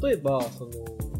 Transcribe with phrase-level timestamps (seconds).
[0.00, 0.70] 例えば、その、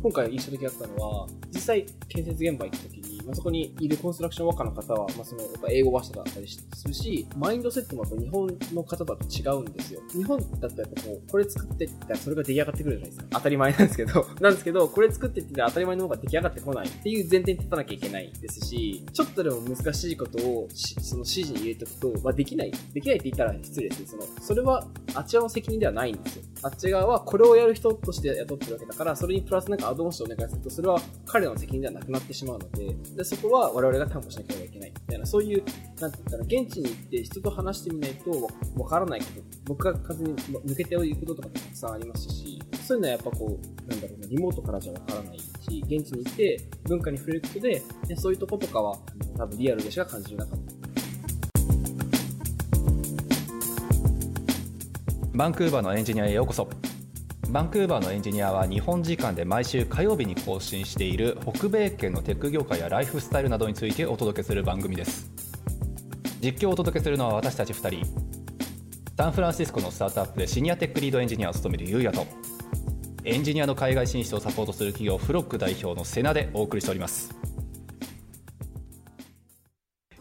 [0.03, 10.01] 今回印象的だったのは、実際建設現場行った時、まあ、そこにいるコンストラクションワーカーの方は、まあ、その、やっぱ英語話者だったりするし、マインドセットもやっぱ日本の方だと違うんですよ。
[10.13, 13.27] 日本だとやっぱこう、これ作ってって言ったらそれが出来上がってくるじゃないですか。
[13.31, 22.73] 当たり前なんですけど、 なんですけど、これ作ってってたら当たり前の方が出来上がってこないっていう前提に立たなきゃいけないですし、ちょっとでも難しいことをその指示に入れておくと、まあ、できない。
[22.93, 24.07] できないって言ったら失礼ですね。
[24.07, 26.45] その、それはあち側の責任ではないんですよ。
[26.63, 35.65] あっち側はこれをやる人として雇ってるわけだから、それにプラスなんかアドオンしてお願いすると、それは彼らの責任ではなくなってしまうので、でそこは我々が担保しなければいけないみたいな、そういう、
[36.01, 45.47] なんて言ったら、現地に行って人と話してみないとわからないこと、僕が完全に抜けておくこととかたくさんありますし、そういうのはやっぱこう、なんだろうな、リモートからじゃわからないし、
[45.87, 48.99] 現地に行って文化に触れることで、でそういうとことかは、
[49.37, 50.73] 多分リアルでしか感じれなかった。
[55.35, 56.69] バンクーバーのエンジニアへようこそ。
[57.51, 65.31] バンクーバーのエンジニアは日本時間で毎週火曜日に更新している北米圏のテック業界やライフスタイルなどについてお届けする番組です。
[66.41, 68.33] 実況をお届けするのは私たち2人。
[69.23, 72.27] サンフランシスコのスタートアップでシニアテックリードエンジニアを務めるゆうやと
[73.23, 77.33] エンジニアの海外進出をサポートする企業フロック代表のセナでお送りしております。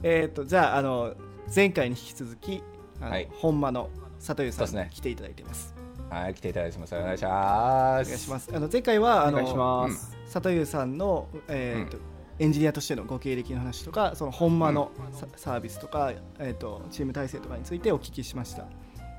[0.04, 1.16] えっ、とじゃああの
[1.56, 2.62] 前回に引き続き
[3.00, 3.90] あの、はい、本間の
[4.24, 5.81] 佐藤さんに来ていただいています。
[6.12, 6.94] はい、来ていただいてます。
[6.94, 8.08] お願いします。
[8.08, 8.52] お願いします。
[8.54, 9.90] あの前回はあの
[10.32, 12.04] 佐藤さんのえっ、ー、と、うん、
[12.40, 14.92] エンジニアとしてのご経歴の話とか、その本間の
[15.38, 18.68] サービスとか、えっ、ー、とチーム体制とかについてお聞きしました。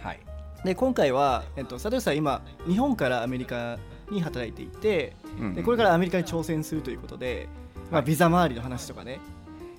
[0.00, 0.20] はい。
[0.64, 3.78] で今回はえっ、ー、と佐藤さん今日本からアメリカ
[4.10, 7.48] に働いていて、うん、でこれからアメリカに挑戦するということで、
[7.90, 9.18] まあビザ周りの話とかね。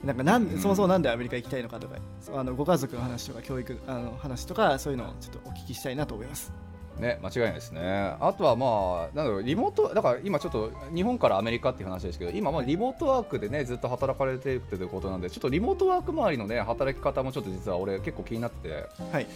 [0.03, 1.95] なんかなんそもそもなんでアメリカ行きたいのかとか
[2.35, 6.51] あのご家族の話とか教育あの話とかそういうのをちょっとお聞きしたいなと思います。
[6.99, 8.15] ね、間違いないですね。
[8.19, 19.27] あとはまあ、なんだろう、リモート、だから今ちょっと日本からアメリカっていう話ですけど、今まあリモートワークでね、ずっと働かれているということなんで、ちょっとリモートワーク周りのね、働き方もちょっと実は俺結構気になってて、はい、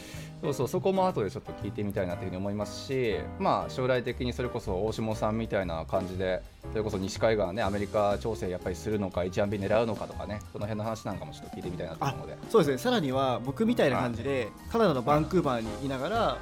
[0.41, 12.37] そうそう、そこも後でちょっと聞いてみたいなというふうに思いますし、まあ将来的にそれこそ大下さんみたいな感じで、それこそ西海岸ね、アメリカ調整やっぱりするのか、1B 狙うのかとかね、その辺の話なんかもちょっと聞いてみたいなと思うので。
[12.49, 16.37] そうですね、さらには僕みたいな感じで、カナダのバンクーバーにいながら、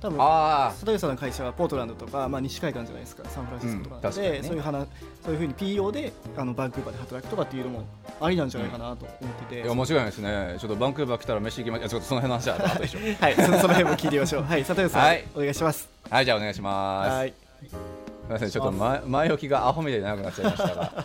[0.00, 4.88] 多分佐藤さんの会社はポートランドとか、まあ、西海岸じゃないですかサンフランシスコとかで、うんね、そういう話
[5.22, 7.84] そういうふうに PO であのバンクーバーで働くとかっていうのも
[8.20, 10.56] ありなんじゃないかなと思ってて、うん、いや間違いないですね。
[10.58, 13.34] ちょっとバンクーバー来たら飯行きまいやちょっとその辺の話は後でしょ はい。
[13.34, 14.42] その辺も聞いてみましょう。
[14.42, 15.88] はい佐藤さん、はい、お願いします。
[16.08, 17.10] はいじゃあお願いします。
[17.10, 17.34] はい。
[17.62, 17.76] す
[18.26, 21.04] みませんちょっと前前置きがアホみたいに長くなっちゃいましたが。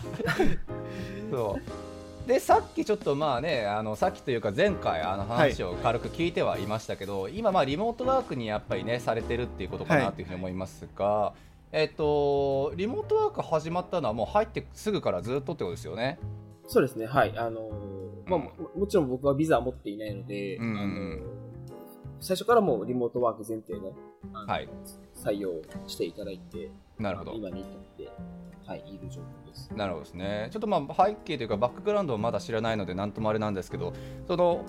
[1.30, 1.85] そう
[2.26, 10.24] でさっきちょっとまあねあのさっきというか前回あの話を軽く聞いてはいましたけど、はい、今まあリモートワークにやっぱりねされてるっていうことかなとい。
[10.24, 11.34] うふうに思いますが、は
[11.72, 16.18] い、えっ、とリモートワーク始まったのはもう入ってすぐからずっとってことですよね？
[16.66, 17.06] そうですね。
[17.06, 17.38] はい。
[17.38, 18.40] あのー、まあ
[18.76, 21.26] もちろん僕はビザ持っていないので、うんうん、あの
[22.18, 23.92] 最初からもうリモートワーク前提で、
[24.32, 24.68] はい、
[25.14, 25.52] 採用
[25.86, 27.32] していただいてなるほど。
[27.34, 28.10] 今に至って
[28.66, 29.70] はい、いる状況です。
[29.74, 30.48] なるほどですね。
[30.50, 33.92] ちょっとまあ背景というかバックグラウンドをまだ知らないのでなんともあれなんですけど、
[34.26, 34.64] その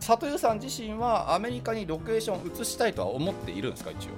[0.00, 4.08] 里湯さん自身はアメリカにロケーション移したいとは思っているんですか一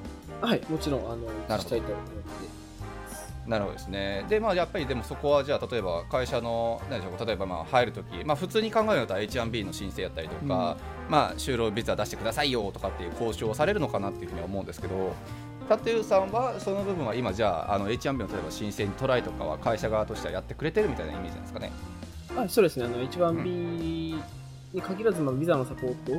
[0.42, 0.46] 応？
[0.46, 1.24] はい、もちろんあの
[1.56, 2.64] 移したいと思って。
[3.46, 4.24] なるほどですね。
[4.26, 10.48] で、まあ、やっぱりでもそこはじゃあ、例えば会社の、何でしょう、例えばまあ入るとき、まあ、普通に考えると H1B の申請やったりとか、うん、
[11.10, 15.12] まあ、就労ビザ出してくださいよとかっていう交渉をされるのかなっていうふうに思うんですけど、
[15.68, 21.72] タテウさんはその部分は今じゃああの H1B の例えば申請にトライとかは会社側としてはやってくれてるみたいなイメージなんですかね？
[22.36, 22.84] あそうですね。
[22.84, 23.44] あの H1B
[24.72, 26.16] に限らず、まあ、ビザのサポートを、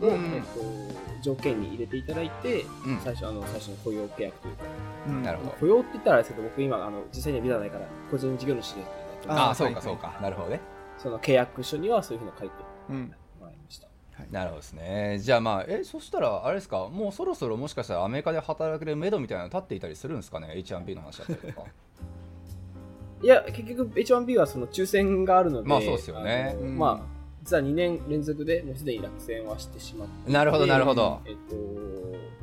[0.00, 4.64] うん、えっと、条件に入れていただいて、うん、最初あの最初の雇用契約というか、
[5.08, 5.50] うん、なるほど。
[5.52, 8.82] 雇用って言ったらあれですけど僕今あの実際にはビザないから個人事業主で
[9.26, 10.18] ああそうかそうか。
[10.20, 10.60] なるほどね。
[10.98, 12.54] その契約書にはそういうふうに書いて、
[12.90, 13.12] うん
[14.16, 15.18] はい、なるほどですね。
[15.20, 16.88] じゃあまあえそしたらあれですか？
[16.88, 21.66] もうそろそろもしかしたらアメリカで働けるめどみたいなの立っていたりするんですかね？H1B の話だったりとか。
[23.22, 26.56] いや結局 H1B はその抽選があるのでまあそうですよね。
[26.60, 30.32] まあ実は2年連続でもうすでに落選はしてしまって。
[30.32, 31.56] なるほどなるほど、えっと、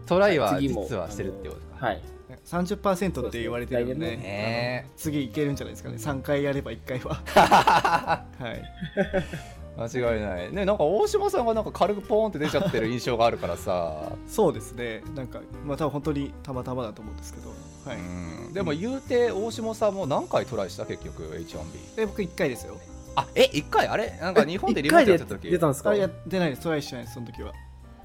[0.08, 1.86] トライは実はしてるってことですか。
[1.86, 2.02] はい。
[2.46, 5.98] 30%って言われてるので、ね、次いけるんじゃないですかね。
[5.98, 7.22] 3回やれば1回は。
[8.40, 10.54] はい間違いない。
[10.54, 14.12] ねなんか大島さんがなんか軽くポーンって出ちゃってる印象があるからさ。
[14.28, 15.04] そうですね。
[15.16, 20.86] なんかまた本当にたまたまだと思うんですけど、はい、でも言うて大島さんも何回トライした？
[20.86, 21.62] 結局 H1B
[21.98, 22.78] え僕1回ですよ。
[23.16, 23.88] あえ1回？
[23.88, 24.18] あれ？
[24.22, 25.50] なんか日本でリモートやった時。
[25.50, 25.90] 出たんですか？
[25.92, 27.54] あれやってないですトライしてないですその時は。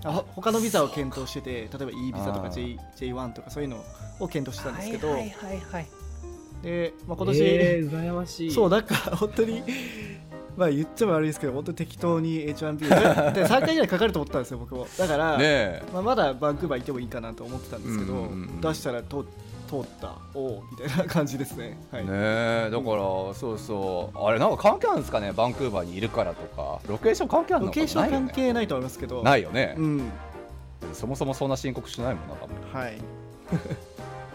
[0.04, 3.82] あほ他のビザを検討してて例えば E ビザとかあ J J1 とかそういうの
[4.20, 5.86] を検討してたんですけど、はいはいはい
[6.62, 8.50] で、まあ、今年、えー、羨ましい。
[8.50, 9.62] そうだから本当に
[10.56, 12.78] まあ言っちゃ悪いですけど本当に適当に H1B
[13.32, 14.86] で3回ぐらいかかると思ったんですよ僕も。
[14.98, 15.82] だから、ねえ。
[15.92, 19.24] まあ、まだバンクーバー行ってもいいかなと思ってたんですけど、うんうんうん出したら通
[19.68, 21.76] 通ったおおみたいな感じですね。
[21.90, 22.04] はい。
[22.04, 22.96] ねえだから
[23.34, 24.18] そうそう。
[24.18, 26.80] あれなんか関係あるんですかねバンクーバーにいるからとか。
[26.86, 29.22] ロケーション関係あるのかロケーション関係ないと思いますけど。
[29.22, 30.12] ないよね、うん。
[30.92, 32.56] そもそもそんな申告しないもんな多分。
[32.72, 32.98] はい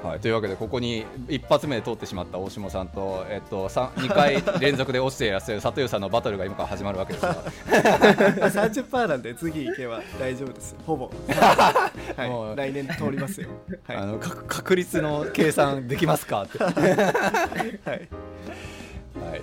[0.03, 7.35] はい、というわけでここに一発目で通ってしまった大下さんと、えっと、2回連続で落ちていらっしゃる佐藤さんのバトルが今から始まるわけですが。
[8.51, 13.49] 30%なんで次行けば大丈夫ですほぼ、も うはい、来年通りますよ。
[13.87, 13.97] はい。
[13.97, 16.69] あのか確率の計算できますかって、 は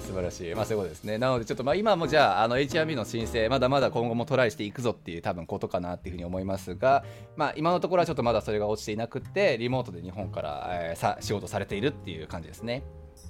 [0.00, 1.18] 素晴らしい、まあ、そういうことですね。
[1.18, 7.04] なのでちょっとまあ今もじゃああの HRB の申請まだまだ今後もトライしていくぞっていう多分ことかなっていうふうに思いますが、
[7.36, 12.82] まあ、今のところはちょっとまだそれが落ちていなくてリモートで日本から、えーさ仕事されているっていう感じですね。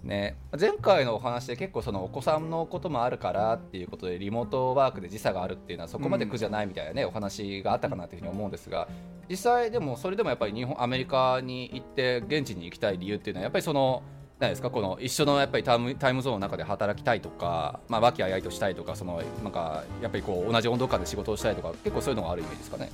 [0.03, 8.89] ね、前回のお話で結構そのお子さんのこともあるからっていうことでリモートワークで時差があるっていうのはそこまで苦じゃないみたいなね、お話があったかなというふうに思うんですが
[9.29, 14.03] 実際でもそれでもやっぱり日本アメリカに行って現地に行きたい理由っていうのはやっぱりその
[14.41, 14.71] 何ですか？
[14.71, 22.91] この一緒のやっぱりタイムタイムゾーンの中で働きたいとか、まあ、和気あいあいとしたいとかそのなんかやっぱりこう同じ温度感で仕事をしたいとか結構そういうのがあるイメージですかね？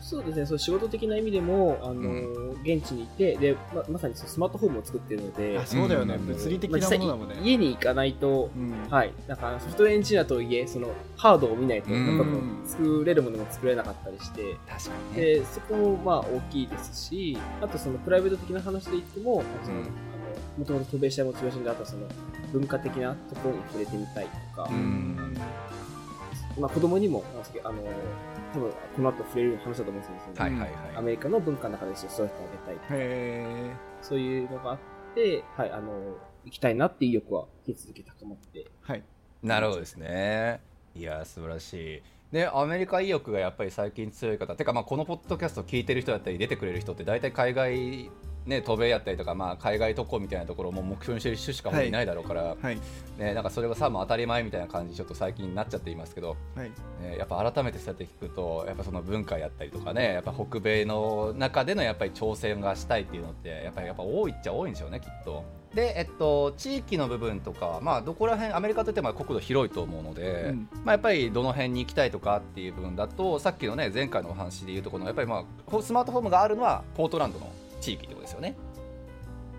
[0.00, 6.26] そうですね、そう仕事的な意味でも、あのう現地にいて、でままさにそうスマートフォンも作ってるので、あそうだよね、うん。
[6.26, 8.90] 物理的なものだもんね、家に行かないと、うん。
[8.90, 12.18] はい、だからソフトウェアエンジニアとはいえ、そのハードを見ないと、うん。
[12.18, 15.24] なんか作れるものも作れなかったりして、確かにね。
[15.24, 19.40] でそこもまあ大きいですし、あとそのプライベート的な話で言っても、うん。
[19.40, 19.46] あの
[20.58, 22.06] もともと渡米したいモチベーションであったその
[22.52, 25.36] 文化的なところに触れてみたいとか、うん。
[26.58, 27.24] まあ子供にも、
[27.64, 27.82] あの、
[28.52, 30.70] 多分この後触れる話だと思うんですけど、はいはいはい。
[30.96, 33.70] アメリカの文化の中で育ててあげたいとか、へ
[34.02, 34.78] そういうのがあっ
[35.14, 35.92] て、はい、あの、
[36.44, 39.02] 行きたいなっていう意欲は引き続き高まって、ーはい。
[39.42, 40.60] なるほどですね。
[40.94, 42.02] いや素晴らしい。
[42.32, 44.54] でアメリカ意欲がやっぱり最近強い方。
[44.56, 48.10] てかまあこのポッドキャスト聞いてる人だったり出てくれる人って大体海外
[48.46, 51.90] ね渡米やったりとかまあ海外渡航みたいなところも目標にしてる人しかい。
[51.90, 52.78] ないだろうから、はい。
[53.18, 56.70] ねなんかそれがさも当たり前みたいな感じにちょっと最近なっちゃっていますけど、はい。
[57.02, 65.44] ね、やっぱ改めてそうやって聞くとやっぱその文化やったりとかねやっぱ北米の中でのやっぱり挑戦がしたいっていうのってやっぱりやっぱ多いっちゃ多いんでしょうねきっと。
[65.74, 70.68] で、えっと、地域の部分とかは、まあ、どこら辺アメリカといっても国土広いと思うので、うん。
[70.84, 77.50] まあ、やっぱりどの辺に行きたいとかっていう部分だとさっきのね前回のお話でいうとこのやっぱり、まあ、スマートフォームがあるのはポートランドの
[77.82, 78.56] 地域ってことですよね。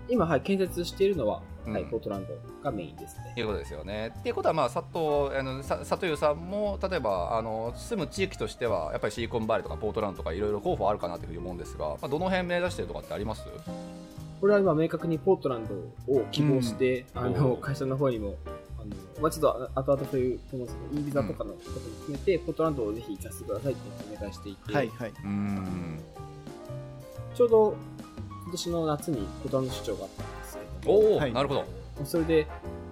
[0.08, 3.34] 今、はい、建設しているのは、はい、うんポートランドがメインですね。
[3.36, 4.12] いうことですよね。
[4.18, 13.44] っていうことは、まあ、佐藤あのさ佐藤さんも例えばあの住む地域としてはやっぱりシリコンバレーとかポートランドとかいろいろ候補あるかなというふうに思うんですが、まあ、どの辺目指してるとかってあります？
[14.40, 18.34] これは今、明確にポートランドを希望して、あおの、ー会社の方にも、
[18.78, 18.88] あの、
[19.22, 25.12] まあ、ちょっとあ後々そういう、この、インビザとかのことも含めて、ポートランドをぜひ行かせてくださいってお願いしていて、はいはい。
[25.24, 25.98] うん。
[27.34, 27.93] ちょうど今
[28.54, 31.32] 年の夏にポートランド出張があったんですけども、おお、はい。
[31.32, 31.64] なるほど。
[32.04, 32.46] それで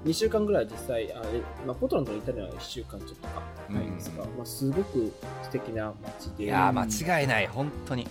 [0.05, 4.37] 2週間ぐらい実際、あえまあ、ポートランドにいたのは1週間ちょっとかないんですが、うん。
[4.37, 5.13] まあ、すごく
[5.43, 7.47] 素敵な街で、いやー間違いない。
[7.47, 8.07] 本当に。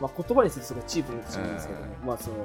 [0.00, 2.36] まあ、言葉にするとすごいチープになってしまうんですけども、うまあその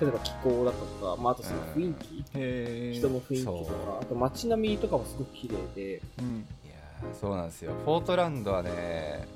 [0.00, 0.84] 例えば気候だと
[1.16, 2.98] か、まあ、あとその雰囲気、へー。
[2.98, 6.02] 人の雰囲気とかあと街並みとかもすごく綺麗で。
[6.20, 6.46] うん。
[6.64, 7.72] いやーそうなんですよ。
[7.84, 9.26] ポートランドはね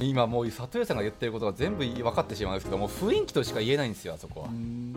[0.00, 4.48] 今もう里吉さんが言ってることが全部分かってしまうんですけどもう雰囲気としか言えないんですよあそこは。
[4.48, 4.50] う。
[4.52, 4.94] ん。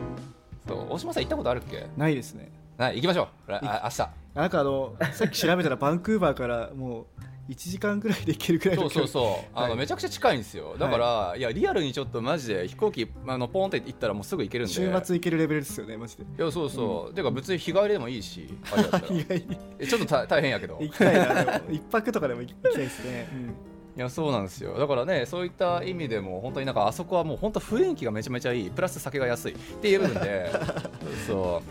[0.68, 0.86] そう。
[0.90, 1.86] 大島さん行ったことあるっけ？
[1.96, 2.50] ないですね。
[2.76, 2.96] はい？
[2.96, 3.50] 行きましょう。
[3.50, 4.10] らあ明日。
[4.34, 9.78] なんかあのさっき調べたらバンクーバーからもう1時間ぐらいで行けるくらいのそうそうそう、あのはい。
[9.78, 10.76] めちゃくちゃ近いんですよ。
[10.78, 14.74] だから、い、やリアルにちょっとマジで飛行機あのポンって行ったらもうすぐ行けるんで。
[14.74, 16.24] 週末行けるレベルですよねマジで。
[16.24, 19.06] いやそうそう、てか別に日帰りでもいいしあれだったら。
[19.14, 19.58] 意外に。
[19.78, 20.76] えちょっとた大変やけど。
[20.80, 21.14] 行きたい
[21.46, 21.60] な
[21.90, 23.28] 泊とかでも行きたいですね、
[23.96, 24.78] いやそうなんですよ。
[24.78, 28.70] だからねそういった意味でも本当になんかあそこはもう本当雰囲気がめちゃめちゃいい。
[28.70, 29.52] プラス酒が安い。
[29.52, 30.50] っていう部分で。
[31.26, 31.62] そ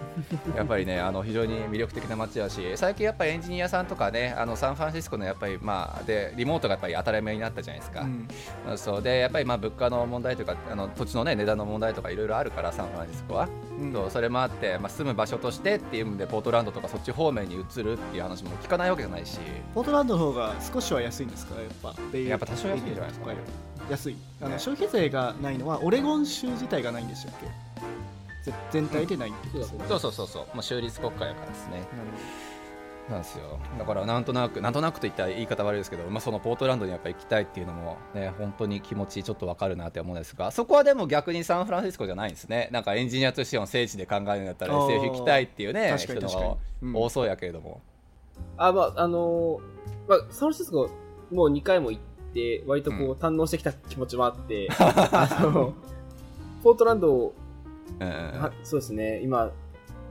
[0.53, 0.57] う。
[0.57, 8.77] やっぱりねあの非常に魅力的な街だし最近やっぱりエンジニアさんとかねあのサンフランシスコのやっぱりまあでリモートがやっぱり当たり前になったじゃないですか、うん。
[8.77, 9.01] そう。
[9.03, 13.47] でやっぱりまあ物価の問題とかあの土地のね値段の問題とかいろいろあるからサンフランシスコは、
[13.79, 13.93] うん。
[13.93, 14.09] そう。
[14.09, 19.39] それもあって、まあ、住む場所としてっていう意味でポートランドとかそっち方面に移るっていう話も聞かないわけじゃないし。
[19.75, 21.55] ポートランドの方が少しは安いんですか？
[21.55, 23.35] やっぱベイやっぱ多少安いんじゃないですかね。
[23.89, 24.17] 安い。
[24.41, 27.33] あの、ね消費税がないのはオレゴン州自体がないんでしたっ
[28.43, 28.51] け？
[28.51, 29.85] ぜ全体でないってことですよね。
[29.89, 29.99] そう。
[29.99, 31.71] そうそうそう、まあ、州立国家やからですね。
[31.71, 32.55] なるほ
[33.07, 33.59] なんですよ。
[33.77, 42.69] だからなんとなくなんとなくといったら言い方悪いですけど、まあ、そのポートランドにやっぱ行きたいっていうのもね本当に気持ちちょっとわかるなって思うんですがそこはでも逆にサンフランシスコじゃないんですね。
[42.71, 46.33] なんかエンジニアとしての聖地で考えるんだったら SF 行きたいっていうね人確かに。
[46.33, 46.95] がうん。
[46.95, 47.81] 多そうやけれども、
[48.57, 50.89] あ、まあ、あのーまあ、サンフランシスコ
[51.35, 53.11] もう2回も行って、割とこう、うん。
[53.13, 55.73] 堪能してきた気持ちもあって、 あの、
[56.63, 57.33] ポートランドを、
[57.99, 59.51] うんはそうですね、今、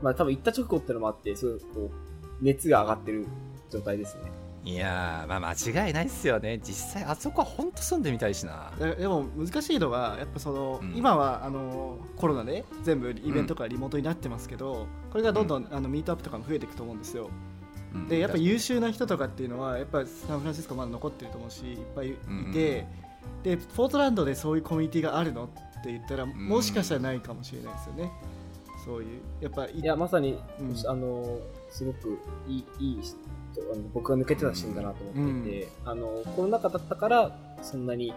[0.03, 3.27] まあ多分行った直後ってのもあって、すごいこう、熱が上がってる
[3.71, 4.31] 状態ですね。
[4.67, 6.59] いやーまあ間違いないっすよね。
[6.63, 8.73] 実際あそこは本当住んでみたいしな。
[8.79, 10.97] ででも難しいのがやっぱその、うん。
[10.97, 17.25] 今はあのコロナで全部イベントがリモートになってますけど、これがどんどん、あのミートアップとかも増えていくと思うんですよ。
[17.25, 17.54] うん
[18.09, 22.13] でやっぱ優秀な人とかっていうのはやっぱサンフランシスコまだ残ってると思うしいっぱいい
[22.53, 23.05] て、うん
[23.43, 25.49] でポートランドでそういうコミュニティがあるのっ
[25.83, 28.11] て言ったらもしかしたらないかもしれないですよね、
[28.85, 30.77] そういうやっぱいいや、まさに、うん。
[30.87, 31.39] あの、
[31.71, 33.17] すごくいい、いい人
[33.73, 38.13] あの僕が抜けてたシーンだなと思っていて、あの、コロナ禍だったから、そんなに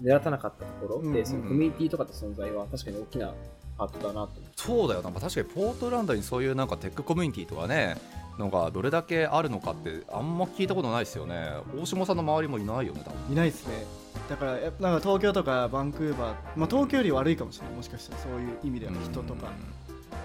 [0.00, 3.32] 目立たなかったところ、うんで、そのコミュニティとかって存在は確かに大きな
[3.78, 4.40] パートだなと思って。
[4.56, 7.96] そうだよな、まあ、確かにポートランドにそういうなんかテックコミュニティとかね
[8.38, 11.52] のがどれだけあるのかってあんま聞いたことないですよね。
[11.78, 13.32] 大下さんの周りもいないよね多分。
[13.32, 13.84] いないですね。
[14.28, 18.22] だからやっぱなんか東京とかバンクーバー、まあ、東京より悪いかもしれないもしかしたら。
[18.22, 19.50] そういう意味では人とか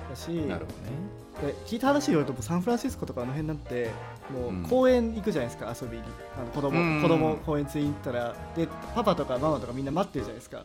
[0.10, 1.54] だし、うんなるほどね。
[1.54, 3.92] で聞いた話によるとサンフランシスコとかあの辺なんて
[4.34, 6.04] もう公園行くじゃないですか遊びに。
[6.36, 7.02] あの子供、うん。
[7.02, 8.36] 子供公園連れに行ったら。
[8.56, 10.64] でパパとかママとかみんな待ってるじゃないですか。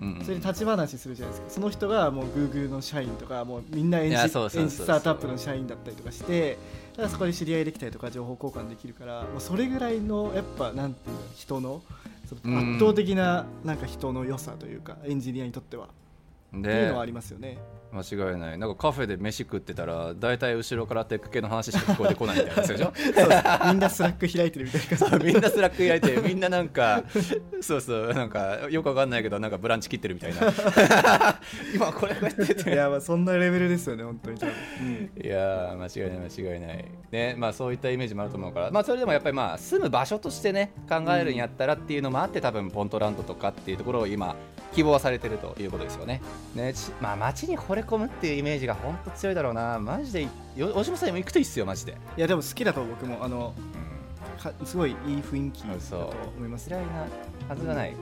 [0.00, 1.50] うんそれで立ち話するじゃないですか。
[1.50, 6.58] その人がもう Google の社員とかもうみんなエンジンジスタートアップの社員だったりとかして
[6.94, 11.82] だからそこで知り合いできたりとか情報交換できるからもうそれぐらいのやっぱなんていうの人の
[12.24, 15.88] 圧倒的ななんか人の良さというかエンジニアにとってはっ
[16.50, 17.58] ていうでのはありますよね。
[17.94, 18.58] 間違いない。
[18.58, 22.74] なんかカフェで飯食ってたら大体後ろからテック系の話しか聞こえてこないみたいなで
[23.70, 24.96] みんな Slack 開いてるみたいな。
[24.96, 27.04] そうみんな Slack 開いてみんななんか
[27.60, 30.40] そうそうなんかよくわかんないけどなんかブランチ切ってるみたいな。
[31.74, 32.72] 今これこうやってて。
[32.72, 34.54] いやまあそんなレベルですよね本当に多分、
[35.22, 36.84] いやー間違いない間違いない。
[37.10, 44.34] ねまあそういったイメージもあると思うからまあそれでもやっぱりまあ住む場所としてね考えるんやったらっていうのもあって多分ポントランドとかっていうところを今
[44.74, 46.20] 希望はされてるということですよね。
[46.54, 49.78] ねちまあ街に惚れ込むっていうイメージが本当強いだろうな。
[49.78, 50.22] マジで
[50.56, 53.18] よ大島さんも行くといいっすよマジで、いやでも好きだと僕も。
[53.22, 53.94] あのうん。
[54.38, 56.68] かすごいいい雰囲気だそうと思います。
[56.68, 57.06] 嫌いな
[57.48, 57.94] はずがない、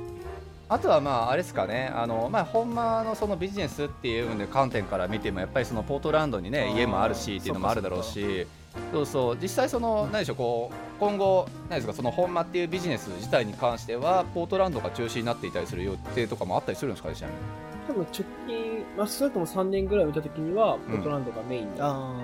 [0.69, 1.93] あとはまああれですかね。
[1.95, 8.47] あの、まあ、ほんまのそのビジネスっていう部分で観点から見てもやっぱりそのポートランドにね家もあるしっていうのもあるだろうし。
[8.91, 17.39] そうそう実際その何でしょうこう今後何ですかその本間っていうビジネス自体に関してはポートランドが中心になっていたりする予定とかもあったりするんですかねちなみに
[17.87, 21.77] 多分直近、まあ、少なくとも3年ぐらい見たときには、ポートランドがメインの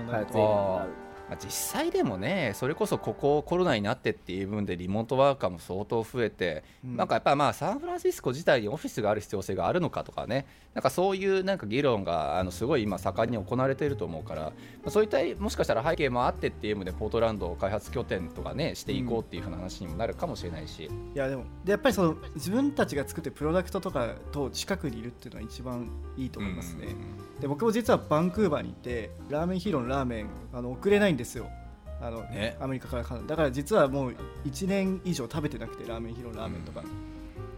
[0.07, 1.08] 開発エリアになる。
[1.28, 6.97] まあ、実際でもねそれこそここコロナになってっていう部分でリモートワーカーも相当増えて、うん。
[6.97, 14.52] なんかやっぱまあサンフランシスコ自体にオフィスがある必要性があるのかとかねなんかそういうなんか議論があのすごい今盛んに行われていると思うから、ま
[14.87, 26.94] あ、そういったもしかしたら背景もあってっていう意味でポートランドを開発拠点とかねしていこうっていうふうな話にもなるかもしれないし、いやでもでやっぱりその自分たちが作ってるプロダクトとかと近くにいるっていうのは一番いいと思いますね、
[27.40, 31.51] で僕も実はバンクーバーにいてラーメンヒーローのラーメンあの送れないんですよ。
[32.01, 32.57] あの、ね。
[32.61, 36.91] アメリカからカナダだから実はもう1年以上食べてなくてラーメンヒーローのラーメンとか,、だか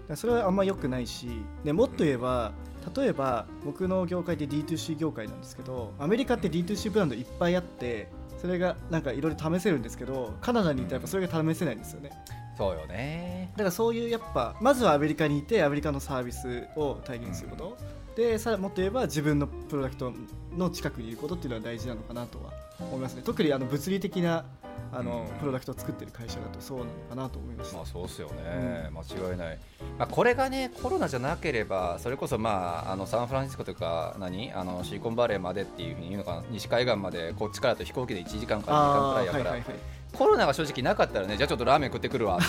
[0.08, 1.28] らそれはあんま良くないし
[1.62, 2.52] でもっと言えば
[2.96, 8.08] 例えば僕の業界って D2C 業界なんですけどアメリカって D2C ブランドいっぱいあって
[8.40, 12.10] それがなんかいろいろ試せるんですけどカナダにいたらやっぱそれが試せないんですよね。
[12.56, 13.52] そうよね。
[13.52, 17.76] だからそういうやっぱまずはアメリカにいてアメリカのサービスを体現すること、
[18.16, 20.12] でさらもっと言えば自分のプロダクト
[20.56, 22.52] の近くにいることっていうのは大事なのかなとは
[22.84, 23.22] 思いますね。
[23.24, 24.44] 特にあの物理的な
[24.92, 25.38] あの、うん。
[25.38, 29.58] プロダクトを作ってる会社だとそうなのかなと思いました、まあそうですよね、間違いない、
[29.98, 36.44] まあ、これがねコロナじゃなければそれこそまああのサンフランシスコというか何あのシリコンバレーまでっていうふうに言うのかな。
[36.50, 39.74] 西海岸までこっちからだと飛行機で1時間から2時間くらいやから、
[40.12, 42.44] コロナが正直なかったらねじゃあちょっとラーメン食ってくるわって。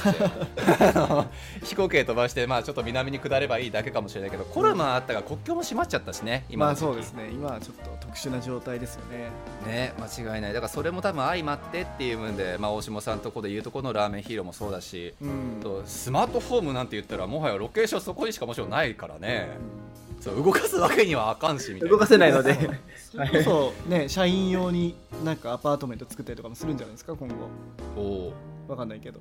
[1.65, 7.29] 飛行機で飛ばしてまあちょっと南に下ればいいだけかもしれないけどコロナあったから国境も閉まっちゃったしね今まあそうですね。
[7.31, 9.29] 今はちょっと特殊な状態ですよね。
[9.65, 10.53] ね間違いない。
[10.53, 15.59] だからそれも多分相まってっていう部分で、まあ、大下さんとこで言うとこのラーメンヒーローもそうだしうん。
[15.61, 19.49] とスマートフォームなんて言ったらもはやロケーションそこにしかもちろんないからね
[20.21, 21.91] そう動かすわけにはあかんしみたいな。
[21.91, 22.55] 動かせないので。
[23.11, 27.35] それこそね社員用になんかアパートメント作ったりとかもするんじゃないですか今後。
[27.99, 28.33] おー
[28.69, 29.19] わかんないけど。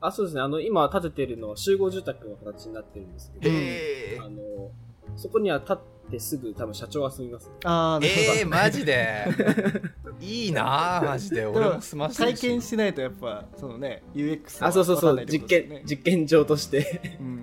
[0.00, 0.40] あ、そうですね。
[0.40, 4.70] あの、今建ててるのは集合住宅の形になってるんですけど、えあの、
[5.16, 7.50] そこには建ってすぐ多分社長が住みます。
[7.64, 9.26] ああー、えー、マジで。
[10.20, 11.44] いいなあマジで。
[11.46, 17.18] 俺も済まして体験しないとやっぱそのね UX あ、そうそうそう、実験実験場として。
[17.20, 17.36] うん。
[17.36, 17.42] め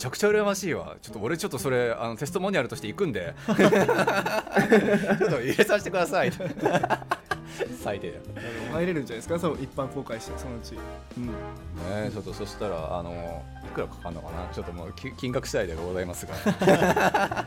[0.00, 0.96] ちゃくちゃ羨ましいわ。
[1.02, 3.34] ちょっと俺ちょっとそれあのテストモニュアルとして行くんで。
[3.46, 3.56] ちょっ
[5.28, 6.32] と入れさせてください。
[7.82, 8.10] 最低。
[8.12, 8.18] だ
[8.70, 9.38] あの入れるんじゃないですか？
[9.38, 10.74] その一般公開してそのうち、
[11.18, 14.48] うん、ねちょっとそしたらあのいくらかかるのかな？
[14.54, 17.44] ちょっともうき金額次第でございますが。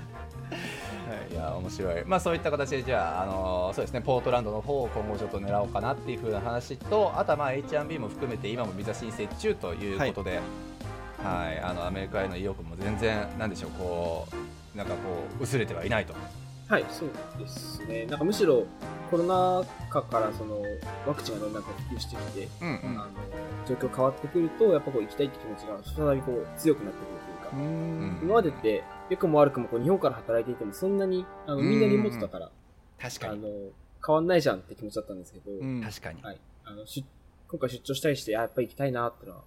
[1.31, 2.05] いや面白い。
[2.05, 10.41] まあそういった形でじゃああのそうですねポートランドの方を今後ちょっと狙おうかなっていう風な話とあとはまあ H&B も含めて今もビザ申請中ということで、はい、
[11.25, 14.27] あのアメリカへの意欲も全然なんでしょうこ
[14.73, 14.99] うなんかこ
[15.39, 16.13] う薄れてはいないと。
[16.67, 18.05] はい、そうですね。
[18.05, 18.65] なんかむしろ
[19.11, 20.61] コロナ禍からその
[21.05, 22.99] ワクチンがどんどん普及してきて、うんうん。
[22.99, 23.09] あの
[23.67, 32.49] 状況変わってくると、やっぱこう行きたいって気持ちが再びこう強くなってくるというか、うん今までって良くも悪くもこう日本から働いていてもそんなにあのみんなリモートだから、
[32.99, 33.47] 確あの
[34.05, 35.81] 変わんないじゃんって気持ちだったんですけど、うん。
[35.81, 37.05] 確かに、はい、あのし
[37.49, 39.41] 今回出張したりして、あやっぱり行きたいなってのは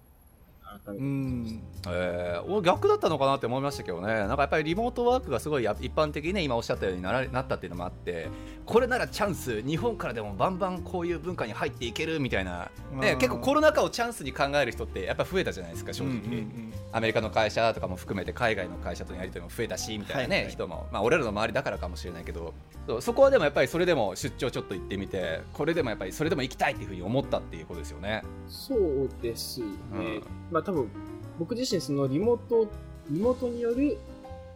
[0.85, 1.03] 改めう。
[1.03, 1.63] ん。
[1.87, 4.07] えー、俺逆だったのかなって思いましたけどね。
[4.07, 8.27] なんかやっぱりリモートワークがすごいや一般的にね今おっしゃったようにならなったっていうのもあって
[8.65, 13.17] これならチャンス日本からでもバンバンこういう文化に入っていけるみたいな、ね、うん。
[13.17, 16.73] 結構コロナ禍をチャンスに考える人ってやっぱ増えたじゃないですか正直、うんうん。
[16.91, 20.51] アメリカの会社とかも含めて海外の会社とのやり取りも増えたしみたいなね、はいはい。
[20.51, 22.53] 人も、まあ、俺らの周りだからかもしれないけど。
[23.01, 28.23] そこはでもやっぱりそれでも出張ちょっと行ってみてこれでもやっぱりそれでも行きたいっていうふうに思ったっていうことですよね。
[28.47, 29.67] そうですね。
[29.93, 30.23] うん
[30.57, 30.89] まあ多分、
[31.37, 32.67] 僕自身そのリモート、
[33.11, 33.99] リモートによる、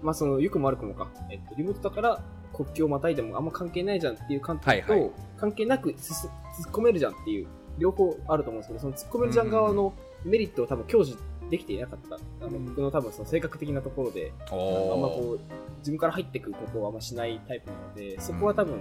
[0.02, 5.12] まあその、良くも悪くもか、えっと、リモートだから国境をまたいでもあんま関係ないじゃんっていう観点と、はいはい。
[5.38, 6.32] 関係なく突っ
[6.72, 9.94] 込めるじゃんっていう、両方あると思うんですけど、その突っ込めるじゃん側の
[10.26, 11.16] メリットを多分享受
[11.52, 12.16] できていなかった。
[12.16, 12.66] あのうん。
[12.66, 15.40] 僕の多分その性格的なところで、あおんまこう、
[15.80, 18.80] 自分から入ってくることをあんましないタイプなので、そこは多分、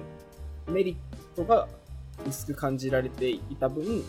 [0.69, 1.69] メリットが
[2.27, 4.03] 薄く感じられていた分、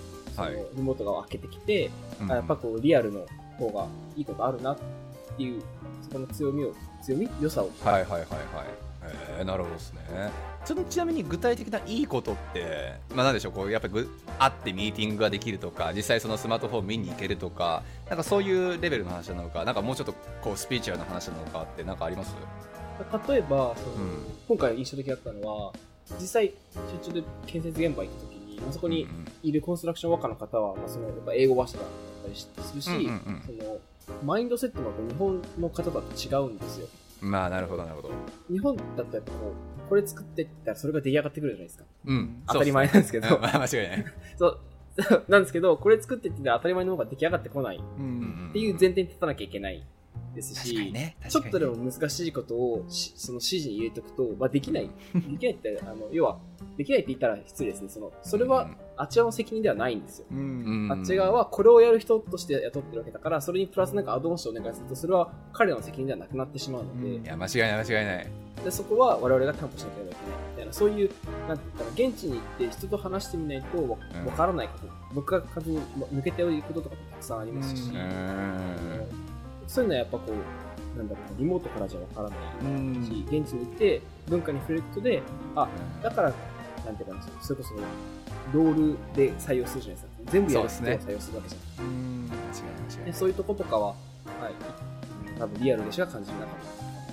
[0.47, 1.89] そのはいリモートが開けてきて、
[2.21, 3.25] うんあやっぱこう、リアルの
[3.57, 4.77] 方がいいことあるなっ
[5.37, 5.61] ていう、
[6.03, 7.29] そこの強みを、強み？
[7.41, 7.69] 良さを。
[7.83, 8.29] はいはいはいはい。
[9.03, 10.01] えー、なるほどですね。
[10.63, 13.51] そのちなみに具体的ないいことって、まあ、なんでしょう？
[13.51, 20.13] こうやっぱりぐ会ってミーティングができるとか実際そのスマートフォン見に行けるとかなんかそういうレベルの話なのかなんかもうちょっと
[20.43, 22.35] こうスピリチュアルな話なのかってなんかあります？
[23.27, 25.73] 例えば、そのうん今回印象的だったのは、
[26.19, 26.53] 実際、
[27.03, 28.30] 出張で建設現場行った
[28.69, 29.07] あそこに
[29.43, 31.87] いるコンストラクションワーカーの方は、まあ、そのやっぱ英語話者だっ
[32.23, 33.79] たりするし、うんうんうんその
[34.23, 36.87] マインドセットも日本の方とは違うんですよ。
[37.21, 38.09] まあなるほどなるほど。
[38.49, 39.53] 日本だとやっぱこ
[39.85, 41.85] う、これ作ってったらそれが出来上がってくるじゃないですか。
[42.05, 44.05] うん、当たり前なんですけど間違いない。
[44.37, 44.59] そう、
[45.29, 49.83] なんですけど、これ作ってって当たり前の方が出来上がってこないっうんていう前提に立たなきゃいけない
[50.33, 54.89] ですし、確かにねちょっとでもも難しいことをしその指示に入れておくと、まあ、できない。
[55.13, 56.37] できないって、 あの、要は、
[56.77, 57.89] できないって言ったら失礼ですね。
[57.89, 60.25] その、それは、あっち側の責任ではないんですよ。
[60.31, 60.89] うん。
[60.91, 67.25] あっち側はこれをやる人として雇ってるわけだから、それにプラスなんかアドオンしてお願いすると、それは彼らの責任ではなくなってしまうので、うん。
[67.25, 68.27] いや間違いない間違いない。
[68.63, 71.09] でそこは我々が担保しなければいけないみたいな、そういう、
[71.47, 73.97] なんて言ったら、現地に行って人と話してみないとわ
[74.33, 78.01] からないこと、僕が完全に抜けていることとかもたくさんありますし、うんうー
[79.27, 79.30] ん
[79.71, 82.39] そういうのはやっぱこう、なんだろうな、リモートからじゃわからない。
[82.63, 85.23] うんし、現地に行って文化に触れることで、
[85.55, 85.69] あ、
[86.03, 86.33] だから、
[86.85, 87.73] なんていうかな、それこそ、
[88.53, 90.31] ロールで採用するじゃないですか。
[90.31, 96.47] 全部やる人を採用するわけじゃない間違いないでそういうとことかは、はい、多分リアルでしか感じなかっ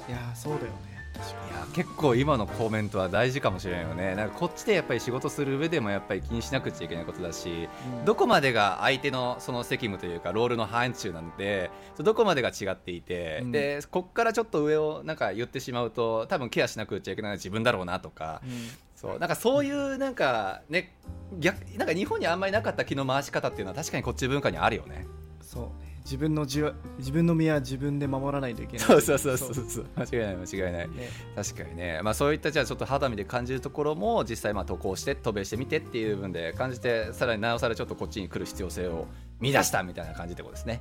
[0.06, 0.12] た。
[0.12, 0.87] いやーそうだよね
[1.18, 4.14] いや結構今のコメントは大事かもしれないよね。
[4.14, 7.68] なんかこっちでやっぱり仕事する上でもやっぱり気にしなくちゃいけないことだしに
[8.04, 13.52] どこまでが相手のその責務というかロールの範疇なんでどこまでが違っていて、うん。
[13.52, 18.50] でこっからちょっと上をなんか言ってしまうと多分ケアしなくちゃいけないのは自分だろうなとかうん。
[18.94, 20.92] そうなんかそういうなんかね
[21.38, 25.06] 逆なんか日本にあんまりなかった気の回し方っていうのは確かにこっち文化にあるよね。
[25.40, 25.82] そう。
[25.82, 28.86] ね自分のじわ自分の身は自分で守らないといけない。
[28.86, 29.86] そうそうそうそうそう。
[29.94, 30.88] 間違いない間違いない。
[30.88, 31.10] ね。
[31.36, 39.06] 確かにね、まあ、そういったじゃあちょっと肌身で感じるところも実際まあ渡航して渡米してみてっていう部分で感じてさらになおさらちょっとこっちに来る必要性を
[39.38, 40.80] 見出したみたいな感じってことですね。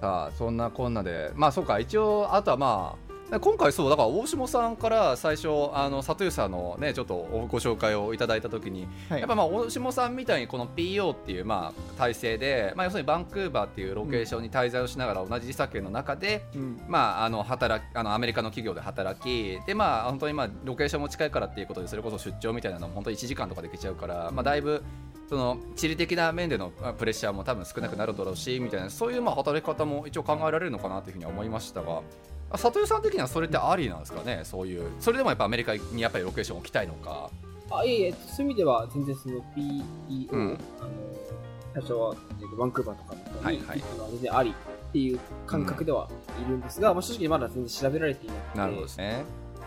[0.00, 1.32] さあそんなこんなで。
[1.34, 7.14] まあそうか一応あとはまあ今回そうだから大下さんから最初あの里湯さんのねちょっと
[7.50, 9.20] ご紹介をいただいた時にはい。
[9.20, 16.80] やっぱまあ大下さんみたいにこの PO っていうまあ体制で、まあ、要するにバンクーバーっていうロケーションに滞在をしながら同じ時差圏の中で、うん。
[16.88, 24.82] まあ、あの働きあのアメリカの企業で働きで、まあ、本当にまあロケーションも近いからっていうことでそれこそ出張みたいなのも本当に1時間とかで行けちゃうから、まあ、だいぶ
[25.28, 31.98] その地理的な面でのあプレッシャーも多分少なくなるだろうしみたいなそういうまあ働き方も一応考えられるのかなというふうには思いましたが。
[31.98, 32.02] あ
[32.56, 34.40] 里井さん的にはそれってありなんですかね？
[34.44, 34.90] そういう。
[35.00, 37.30] それでもやっぱアメリカにやっぱりロケーションを置きたいのか。
[37.70, 40.58] あ、いえいえ、そういう意味では全然その PEO、うん。
[40.80, 40.90] あの、
[41.74, 43.82] 最初は、えっとバンクーバーとかのはいはい
[44.12, 46.08] 全然ありっていう感覚では
[46.44, 49.24] いるんですが、まあ正直まだ全然調べられていなくて、なるほどですね。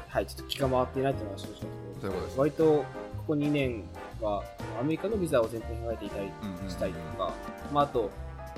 [0.08, 1.56] はい、ちょっと気が回っていないというのは正直
[2.02, 2.39] そういうことです。
[2.39, 2.86] 割とこ
[3.28, 3.84] こ2年
[4.20, 4.44] は
[4.80, 7.32] アメリカのビザを前提に考えていたりうんうんしたりとか、
[7.72, 8.10] まあ、あと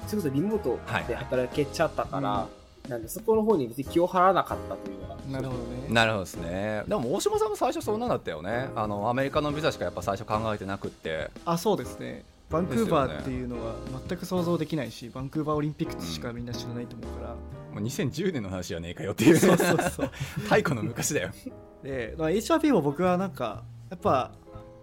[0.08, 2.48] それこそリモートで働けちゃったから、
[2.90, 5.16] なんでそこの方に別に気を払わなかったというのが。
[5.32, 5.88] なるほどね。
[5.90, 6.84] なるほどですね。
[6.88, 8.70] でも大島さんも最初そんなんだったよね。
[8.76, 11.30] あのアメリカのビザしかやっぱ最初考えてなくって。
[11.46, 12.26] あそうですね。
[12.50, 13.74] バンクーバーっていうのは
[14.08, 19.38] 全く想像できないし、バンクーバーオリンピックしかみんな知らないと思うから、もう2010年の話はねえかよっていう。
[19.38, 20.12] そうそうそう。
[20.44, 21.32] 太古の昔だよ。
[21.82, 24.32] で、まあ、HRP も僕はなんかやっぱ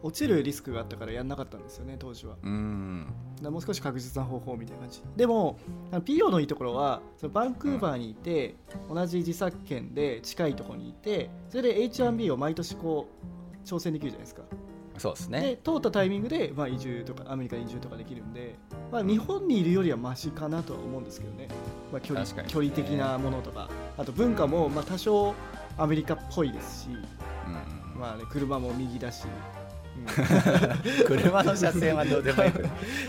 [0.03, 2.37] 落ちるリスクがあったからやんなかったんですよね当時は。
[2.43, 3.07] うん。
[3.43, 5.03] もう少し確実な方法みたいな感じ。
[5.17, 5.59] でも
[5.91, 8.57] あの PO のいいところはそのバンクーバーにいて、
[8.89, 13.09] 同じ自作権で近いところにいてそれで H1B を毎年こ
[13.65, 14.43] う挑戦できるじゃないですか。
[14.99, 18.57] そうですでね通ったタイミングで、まあ、移住とかアメリカに移住とかできるんで、
[18.93, 21.49] まあ、日本にいるよりはマシかなとは思うんですけどね、
[21.91, 23.71] まあ、距離距離的なものとか。
[23.97, 25.35] あと文化もまあ多少
[25.79, 27.99] アメリカっぽいですし、うん。
[27.99, 29.60] まあね、車も右だし、うん
[31.07, 32.51] 車の車線はどうでもいい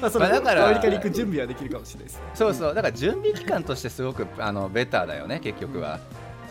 [0.01, 2.17] まあそれまあだからアメリカに行く準備はできるかもしれないです。
[2.17, 2.75] ねそうそう。
[2.75, 5.99] だから準備期間としてすごくあのベターだよね結局は、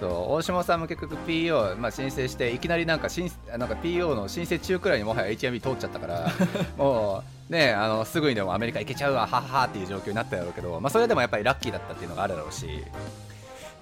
[0.01, 6.33] そう大島さんも結局 PO、まあ、申請していきなりなんか申なんか PO の申請中くらいにもはや HMB 通っちゃったから。
[6.77, 12.85] もうねあのすぐにでもアメリカ行けちゃうわはっはっていう状況になったやろうけど、まあ、それでもやっぱりラッキーだったっていうのがあるだろうし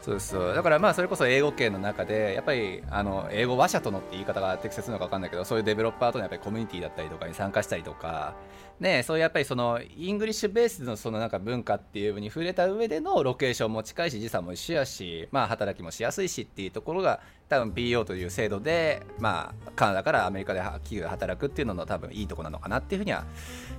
[0.01, 0.55] そうそう。
[0.55, 8.35] だからまあそれこそ英語圏の中でやっぱりあの英語話者とのって言い方が適切なのか分かんないけどそういうデベロッパーとのやっぱりコミュニティだったりとかに参加したりとか
[8.79, 23.25] ねそういうやっぱりその English base のそのなんか文化っていうふうに触れた上でのロケーションも近いし時差も一緒やしまあ働きもしやすいしっていうところが多分 PEO という制度でまあカナダからアメリカで企業で働くっていうのの多分いいとこなのかなっていうふうには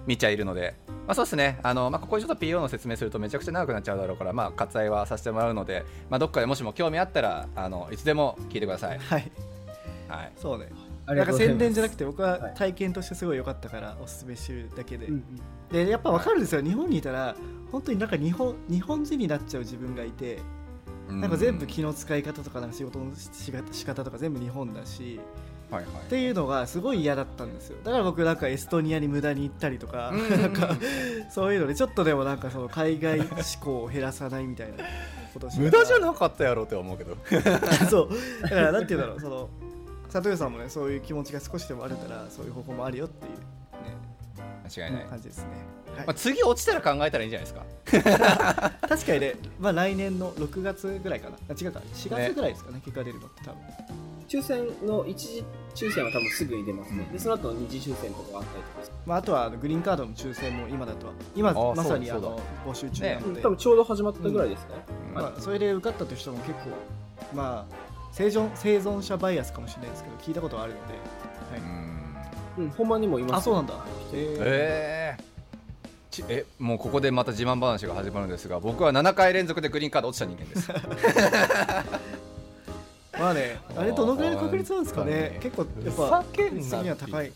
[0.08, 1.60] 見ちゃいるので、まあ、そうですね。
[1.62, 9.00] あの、まあ、ここでちょっと PO の説明するとめちゃくちゃ長くなっちゃうだろうからまあ割愛はさせてもらうので、まあ、どっかでもしも興味あったらあのいつでも聞いてください。
[9.00, 9.32] はい。
[10.08, 10.32] はい。
[10.36, 10.70] そうね。
[11.06, 11.58] ありなんかがとうございます。
[11.58, 12.54] 宣伝じゃなくて僕ははい。
[12.56, 15.24] 体験としてすごい良かったからおすすめしてるだけで、うんうん。
[15.86, 16.62] でやっぱ分かるんですよ。
[16.62, 17.36] 日本にいたら
[17.72, 20.40] 本当になんか日本日本人になっちゃう自分がいて
[21.10, 25.20] なんか全部気の使い方とかなんか仕事のしが仕方とか全部日本だし
[25.72, 25.94] はいはい。
[26.06, 27.78] っていうのがすごい嫌だったんですよ。
[27.84, 30.30] だから僕なんかエストニアに無駄に行ったりとかうん。
[30.42, 30.76] なんか
[31.30, 34.84] そういうのでちょっとでもなんかその海外志向を減らさないみたいな
[35.34, 37.18] ことをし無駄じゃななかったやろうって思うけど。
[37.90, 38.10] そう。
[38.42, 39.50] だからなんていうんだろうその
[40.12, 43.32] 佐藤さんもねそういう気持ちが少しでもあるからそういう方法もあるよっていう
[44.70, 45.46] 間違いない、ね感じですね、
[45.98, 46.08] はい。
[46.08, 47.66] まあ、次落ちたら考えたらいいんじゃないですか。
[48.88, 51.38] 確かにね、まあ、来年の6月ぐらいかな。
[51.50, 51.80] あ違うか。
[51.94, 52.82] 4月ぐらいですかね。
[52.84, 54.10] 結果出るのって多分。
[54.30, 57.12] 抽選の一次抽選は多分すぐに出ますね、うん。
[57.12, 64.68] でその後二次抽選とかがあったりとかまあ、あとはグリーンカードの抽選も今だとは今あまさにあの募集中なので、多分ちょうど始まったぐらいですね、
[65.10, 65.14] うん。
[65.16, 66.58] まあ、それで受かったという人も結構
[67.34, 67.76] まあ
[68.12, 71.60] 生存生存者バイアスかもしれないですけど聞いたことはあるので、はい。
[71.60, 71.79] うん、
[72.78, 73.74] ほんまにもいますあそうなんだ。
[74.14, 75.24] ええー。
[76.12, 80.72] ちえもうここでまた自慢話が始まるんですが僕は7回連続でグリーンカード落ちた人間です。
[80.72, 81.86] ー
[83.20, 85.38] まあねあれどのぐらいの確率なんですかね。
[85.42, 87.32] 結構やっぱ確率的には高い。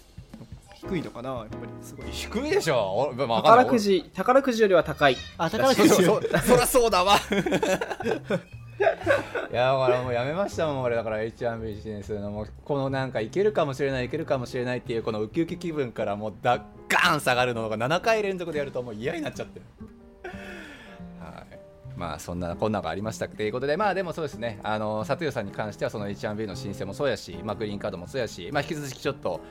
[0.75, 2.05] 低いのかなやっぱりすごい。
[2.12, 3.13] 低いでしょ。
[3.17, 5.17] おまあ宝くじ宝くじよりは高い。
[5.38, 5.89] あ宝くじ。
[5.93, 7.17] そうそうそりゃそうだわ
[8.79, 10.95] いやだからもうやめましたもん俺。
[10.95, 19.62] だから H1B ビジネスのもこのなんかいけるかもしれないいけるかもしれないっていうこのウキウキ気分からもうだガーン下がるのが7回連続でやるともう嫌になっちゃって。
[21.95, 24.60] まあそんなこんなのがありましたということでまあでもそうですね。
[24.63, 29.41] あの佐藤さんに関してはその H1B の申請もそうやし、まあ、グリーンカードもそうやし、まあ、引き続きちょっと、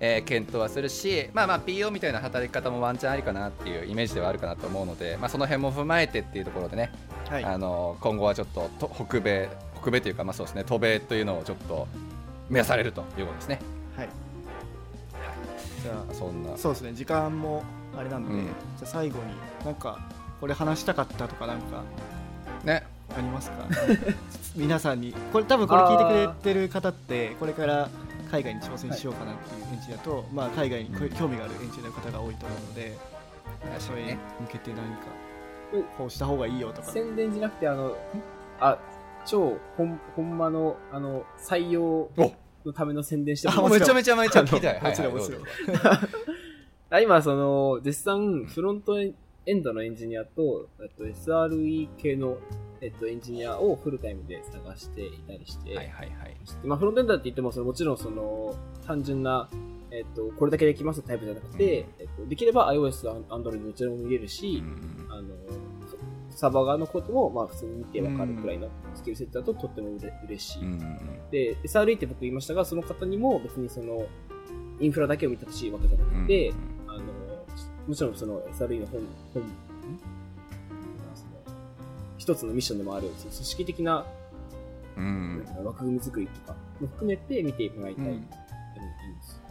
[0.00, 6.92] えー検討はするしまあまあ PO みたいな働き方もワンチャンありかなっていうイメージではあるかなと思うので、まあ、その辺も踏まえてっていうところでね、
[7.28, 7.44] はい。
[7.44, 9.48] あの今後はちょっとと北米
[9.80, 11.86] 北米というかまあそうですね渡米というのをちょっと
[12.48, 13.60] 目指されるということですね。
[13.96, 14.08] はい。
[15.82, 16.56] じゃあそんな。
[16.56, 17.62] そうですね時間も
[17.96, 18.44] あれなんで、うん。
[18.44, 19.34] じゃあ最後に
[19.64, 19.98] なんか
[20.42, 21.84] これ話したかったとかなんか
[22.64, 22.82] ね。
[23.16, 23.64] ありますか？
[24.56, 25.14] 皆さんに。
[25.32, 26.10] これ多分これ聞いてく
[26.48, 27.88] れてる方ってこれから
[28.28, 32.98] 海外に挑戦しようかなっていうエンジニアと、まあ、海外に興味があるエンジニアの方が多いと思うので、
[33.78, 34.18] それに向
[34.50, 34.82] けて何か
[35.74, 36.88] うんこうした方がいいよとか。
[36.90, 37.96] 宣伝じゃなくてあの
[38.58, 38.78] あ
[39.24, 42.32] 超ほんほんまのあの採用お。
[42.64, 43.96] のための宣伝してあももちろん。
[43.96, 45.12] めちゃめちゃめちゃ聞きたいもちろん。
[45.14, 46.08] はいはいもちろんどうぞ
[46.90, 49.14] あ今、その、絶賛、フロントエン
[49.62, 52.38] ドのエンジニアと、えっと、SRE 系の、
[52.80, 56.36] えっと、エンジニアをフルタイムで探していたりして、はいはいはい。
[56.64, 58.54] まあ、フロントエンドって言っても、そのもちろん、その、
[58.86, 59.48] 単純な、
[59.90, 64.62] えっと、これだけできますタイプじゃなくて、えっと、できれば iOS、Android どちらも見れるし、
[65.10, 65.34] あの、
[66.30, 70.62] サーバー側のことも、まあ普通に見てわかるくらいのスキルセットだととってもうれ嬉しい。
[71.30, 74.06] で、SRE って僕言いましたが、その方にも別にその、
[74.80, 76.71] インフラだけを見てほしいわけじゃなくて、あの、
[77.86, 79.00] もちろんその SRE の本、
[79.34, 79.42] 本、
[82.18, 84.06] 一つのミッションでもある、その組織的な、
[84.96, 88.26] うん、枠組み作りとかも含めて見てもらいたい、うん、いいんで
[89.22, 89.42] す。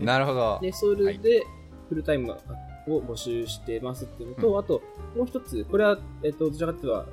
[0.00, 0.58] なるほど。
[0.60, 1.44] で、それで、
[1.88, 4.82] フルタイムを募集してますっていうのと、うん、あと、
[5.16, 7.06] もう一つ、これは、えっと、どちらかというと、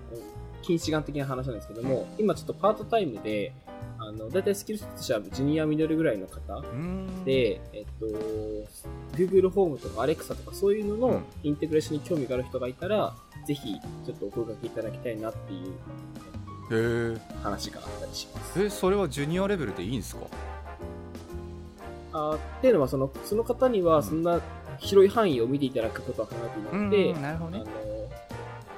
[0.64, 3.54] 近視眼的な話なんですけども、今ちょっとパートタイムで、
[4.00, 6.62] あの、だいたいスキルとしてはジュニアミドルぐらいの方
[7.24, 8.08] で、えっと、
[9.16, 13.76] Google ホームとか Alexa とかそういうののインテグレーションに興味がある人がいたら、ぜひ、
[14.06, 15.64] ちょっとお声掛けいただきたいなってい
[16.72, 18.64] う、へ話があったりします。
[18.64, 20.22] え、それはジュニアレベルでいいんですか？
[22.14, 24.42] あっていうのはその、その方にはそんな
[24.80, 27.64] 広い範囲を見ていただくことは考えていなくて、うん、なるほどね。
[27.66, 27.96] あの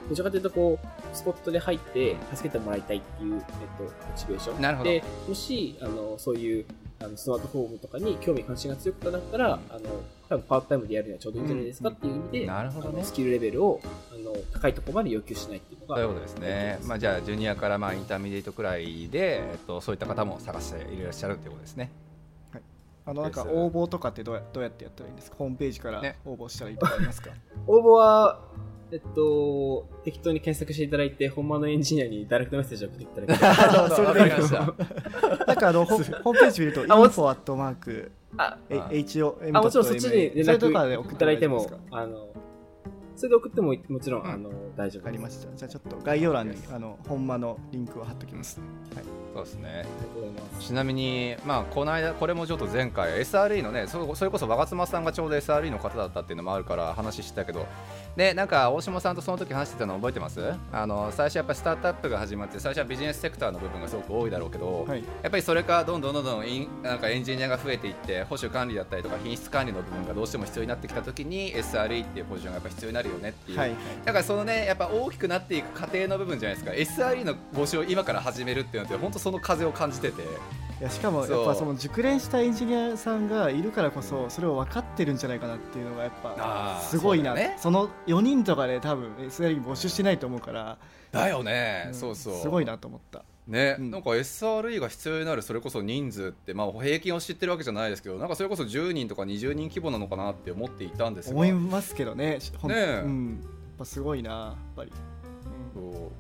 [0.10, 3.42] どちらかというとこう、スポットで入って助けてもらいたいっていう、えっ
[3.78, 4.62] と、モチベーション。
[4.62, 4.90] なるほど。
[4.90, 6.66] で、もし、あの、そういう、
[7.00, 9.80] あのスマートホームとかに興味関心が強くなったら、あの、
[10.30, 13.82] 多分パートタイムでやるにはちょうどいいんじゃないですかっていう意味で、なるほどね、スキルレベルを
[14.14, 21.92] あの高いところまで要求しないっていうのがそういうことですね、まあ、じゃあジュニアからまあ intermediate くらいで、えっと、そういった方も探していらっしゃるということですね。
[22.52, 22.62] はい、
[23.06, 25.38] あのなんか応募とかってどうやどうやってやったらいいんですか？
[25.38, 28.42] ホームページから応募したらいいとかありますか、ね、 応募は
[28.90, 33.96] えっと、適当に検索していただいて、本間のエンジニアにダイレクトメッセージを送っていただきました。
[33.96, 35.46] それでした。
[35.46, 40.70] なんかあの、ホ ームページ見ると、info アットマーク、HOM あ、もちろんそっちに連絡
[41.12, 42.28] いただいても、あの、
[43.18, 45.52] それで送ってももちろん、あの大丈夫ありました。
[45.56, 48.62] じゃあちょっと概要欄にあの本間のリンクを貼っときます。
[48.94, 49.06] はい。
[49.34, 49.86] そうですね。
[50.60, 57.66] ちなみにまあこの間これもちょっと前回 SRE のねそそれこそ我妻さんがちょうど SRE の方だったっていうのもあるから話したけど
[58.18, 60.42] でなんか大島さんとその時話してたの覚えてます？
[60.74, 77.04] あの最初やっぱスタートアップが始まって最初はビジネスセクターの部分がすごく多いだろうけど、はい、やっぱりそれからどんどんどんどんインなんかエンジニアが増えていって保守管理だったりとか品質管理の部分がどうしても必要になってきた時に SRE っていうポジションがやっぱ必要になるよねっていう、はいはい、だからそのねやっぱ大きくなっていく過程の部分じゃないですか。
[77.04, 80.24] SRE の募集を今から始めるっていうのって本当その風を感じてて。
[80.80, 87.32] いやしかもやっぱその熟練したエンジニアさんがいるからこそそれを分かってるんじゃないかなっていうのがやっぱすごいな。
[87.32, 90.78] そ,、ね、その4人とかで多分 SRE 募集してないと思うから。
[91.12, 92.36] だよね、うん、そうそう。
[92.36, 93.24] すごいなと思った。
[93.48, 102.40] ね、うん、なんか SRE が必要になるそれこそ人数って、まあ、平均を知ってるわけじゃないですけどなんかそれこそ10人とか20人規模なのかなって思っていたんですが思いますけどね。
[102.64, 104.92] ね、うん、やっぱすごいなやっぱり、
[105.76, 106.12] うん、そう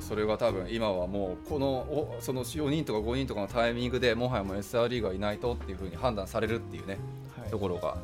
[0.00, 6.98] それが多分今はもうこのその4人とか5人とかのタイミングでもはやもう SRE がいないとっていうふうに判断されるっていうね、
[7.38, 7.96] はい、ところが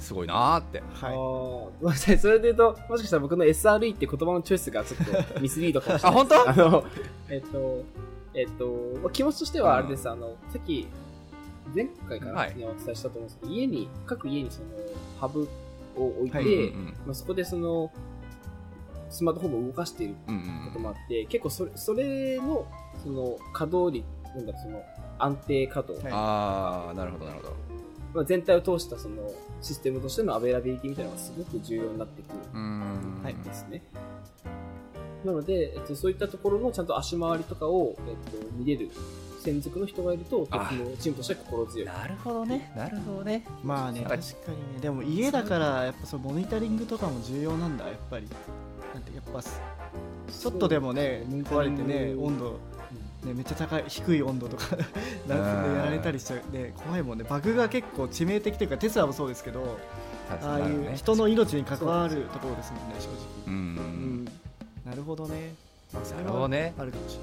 [0.00, 0.82] すごいなーって。
[0.94, 1.14] はい。
[1.14, 2.18] ごめんなさい。
[2.18, 6.20] それで言うと、もしかしたら僕の SRE って言葉のチョイスがちょっとミスリードかもしれない。
[6.20, 6.50] あ、本当？
[6.50, 6.84] あの、
[7.28, 7.84] えっと、
[8.34, 10.08] えっと、気持ちとしてはあれです。
[10.08, 10.86] うん、あの、さっき、
[11.74, 14.66] 前回からね、はい、お伝えしたと思うんですけど、家に、各家にその、
[15.20, 15.48] ハブ
[15.96, 17.92] を置いて、はいうんうん、まあ、そこでその、
[19.10, 20.14] スマートフォンを動かしている
[20.64, 22.66] こともあって、うんうん、結構それそれの
[23.02, 24.82] その稼働率なんだその
[25.18, 27.56] 安定稼働、はい、ああなるほどなるほど、
[28.14, 33.44] まあ、全体を通したそのシステムとしての availability みたいなのがすごく重要になってくるい。
[33.44, 33.82] ですね。
[35.24, 38.90] なので、えっと、そういったところのちゃんと足回りとかを、えっと、見れる
[39.40, 41.86] 専属の人がいると、とてもチームとしては心強い。
[41.86, 43.44] なるほどね、なるほどね。
[43.62, 44.18] まあね、確か
[44.52, 48.26] にね、でも家だから、やっぱそのモニタリングとかも重要なんだ、やっぱり。
[48.94, 52.58] なんてやっぱちょっとでもね壊れてね温度
[53.24, 54.76] ね、めっちゃ高い低い温度とか
[55.28, 57.24] なんでやられたりしちゃう、ね、怖いもんね。
[57.28, 59.78] バグが結構致命的というかテスラもそうですけど
[60.42, 64.24] ああいう人の命に関わるところですもんね正直、うん、うん、
[64.86, 65.54] なるほどね
[65.92, 66.72] なるほどね。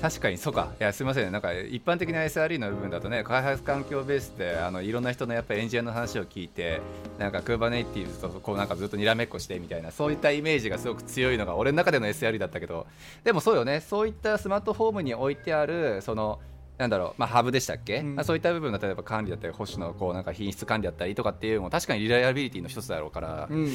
[0.02, 0.74] 確かにそうか。
[0.80, 6.82] いやすみませんなんか一般的な SRE の部分だとね開発環境ベースであのいろんな人のやっぱエンジニアの話を聞いて
[7.18, 12.86] なんか Kubernetes とこうなんかずっとにらめっこしてみたいなそういったイメージがすごく強いのが俺の中での SRE だったけど。
[13.24, 13.80] でもそうよね。
[13.80, 16.40] そういったスマートフォームに置いてあるその
[16.78, 23.68] なんだろう、まあ、ハブでしたっけ、うん、そういった部分だ例えば管理だったり保守のこうなんか品質管理だったりとかっていうのも確かにリライアビリティの一つだろうから、うん、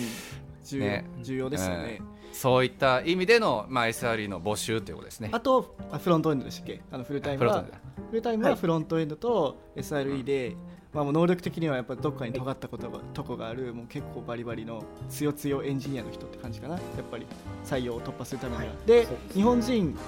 [0.65, 2.07] 重要ね、重要ですよね、うん。
[2.33, 5.31] そういった意味での、まあ、SRE の募集ということですね。
[5.33, 6.81] あと、フロントエンドでしたっけ？
[6.93, 7.65] あのフルタイムは
[8.11, 10.57] フルタイムはフロントエンドと SRE で、はい、
[10.93, 16.75] まあ、もう能力的にはやっぱどっかに尖ったことが、はい、とこがあるもう結構バリバリの強強エンジニアの人って感じかな。
[16.75, 17.27] やっぱり
[17.65, 18.69] 採用を突破するためには。
[18.69, 19.99] はい、で日本人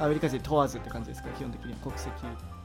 [0.00, 1.28] アメリカ人問わずって感じですか？
[1.30, 2.10] 基本的に国籍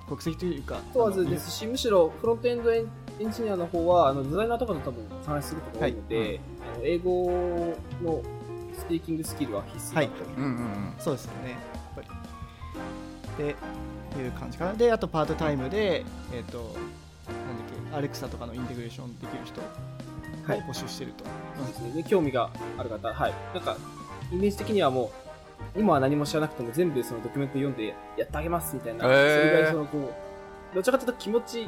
[0.07, 0.79] 国籍というか。
[0.93, 2.87] 問わずですし、むしろフロントエンドエン
[3.19, 6.39] エンジニアの方は、あのデザイナーとかと多分話することが多いので、はい。
[6.75, 8.21] あの英語の
[8.77, 10.93] スピーキングスキルは必須だと、うんうんうん。
[10.97, 11.51] そうですよね。
[11.51, 11.59] やっ
[11.95, 12.07] ぱり。
[13.37, 13.55] で
[14.19, 14.73] いう感じかな。
[14.73, 16.75] であとパートタイムでえっ、となんだっ
[17.91, 19.61] けアレクサとかのインテグレーションできる人
[20.47, 20.59] はい。
[20.59, 21.25] を募集してると、
[21.57, 22.01] そうですね。
[22.01, 23.33] で興味がある方、はい。
[23.53, 23.77] なんか、
[24.31, 25.28] イメージ的にはもう、
[25.75, 29.97] 今は何も知らなくても全部そのドキュメント読んでやってあげますみたいな、それぐらいそのこ
[30.71, 31.67] う、どちらかというと気持ち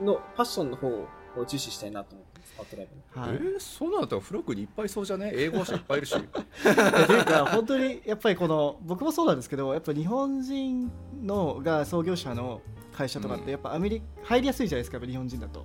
[0.00, 1.06] のパッションの方を
[1.46, 3.26] 重視したいなと思ってます、パートライブの。
[3.26, 5.30] はい、えー、そうなるとフロックにいっぱいいそうじゃね？
[5.34, 6.12] 英語者いっぱいいるし。
[6.12, 10.90] というか本当にやっぱりこの僕もそうなんですけどやっぱ日本人
[11.22, 12.60] のが創業者の
[12.92, 13.44] 会社とかっうん。
[13.44, 15.64] てやっぱアメリカ入りやすいじゃないですかやっぱ日本人だと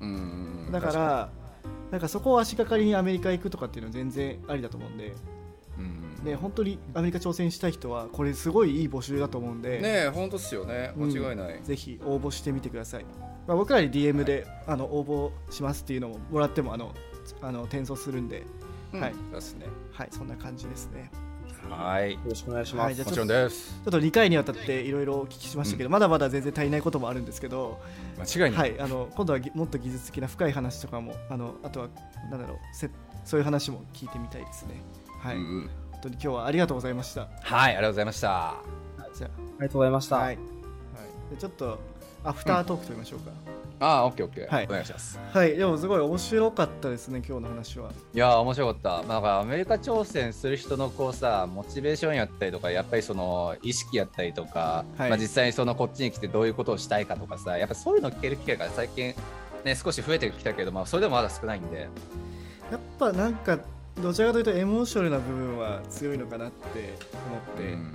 [0.00, 0.68] うん。
[0.72, 1.30] だから
[1.90, 5.12] なんかそこを足がかりにアメリカ行くとかっていうのは全然ありだと思うんで
[5.78, 6.24] うん。
[6.24, 10.92] で本当にアメリカ挑戦したい人はこれすごいいい募集だと思うんで、ねえ本当っすよね。
[10.96, 13.04] 間違いない、ぜひ応募してみてください、
[13.46, 16.94] まあ、僕らに DM で、あの応募しますっていうのももらってもあの
[17.40, 18.44] あの転送するんで。
[18.92, 19.00] うん。
[19.00, 19.14] はい。
[19.32, 19.66] ですね。
[19.92, 21.10] はいそんな感じですね。
[21.68, 22.14] はい。
[22.14, 22.86] よろしくお願いします。
[22.86, 23.80] はいじゃあもちろんです。
[23.84, 27.80] ちょっと2回にわたっていろいろお聞きしましたけど、まだまだ全然足りないこともあるんですけど、
[28.18, 31.88] 間違いな、はいい、あの今度はぎもっと技術的な深い話とかもあのあとは
[32.30, 32.90] なんだろうせ
[33.24, 34.82] そういう話も聞いてみたいですね
[35.20, 35.70] はい、うんうん。
[35.92, 37.28] 本当に今日はありがとうございました。
[37.42, 38.54] はいありがとうございました。
[39.14, 39.30] じゃあ。
[39.60, 40.16] りがとうございました。
[40.16, 41.78] あはい、はい、でちょっと
[42.24, 43.30] アフタートークと言いましょうか、
[43.80, 44.66] ああオッケーオッケー、はい。
[44.66, 45.18] お願いします。
[45.32, 45.56] はい。
[45.56, 47.90] でもすごい面白かったですね今日の話は。
[48.14, 55.10] いやー面白かった、まあ、だからアメリカ挑戦する人のこうさモチベーションやったりとかやっぱりその意識やったりとか、はい。
[55.10, 59.14] まあ、実際にそのこっちに来てどういうことをしたいかとかさやっぱそういうの聞ける機会が最近
[59.64, 61.88] ね少し増えてきたけど、まあ、それでもまだ少ないんで。
[62.70, 63.58] やっぱなんか
[64.00, 66.94] どちらかというとエモーショナルな部分は強いのかなって
[67.28, 67.94] 思って、うん。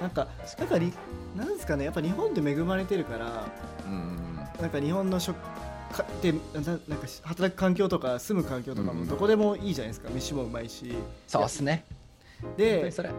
[0.00, 0.28] なんか
[0.58, 0.92] なんかり
[1.36, 3.46] なんですかねやっぱ日本で恵まれてるから
[3.86, 5.36] うんなんか日本の食
[5.92, 10.92] かでななんか働く環境とか住む環境とかうんもどこでもいいじゃないですか、飯もうまいし。
[11.26, 11.84] そうっすね。
[12.56, 13.10] でにそれ。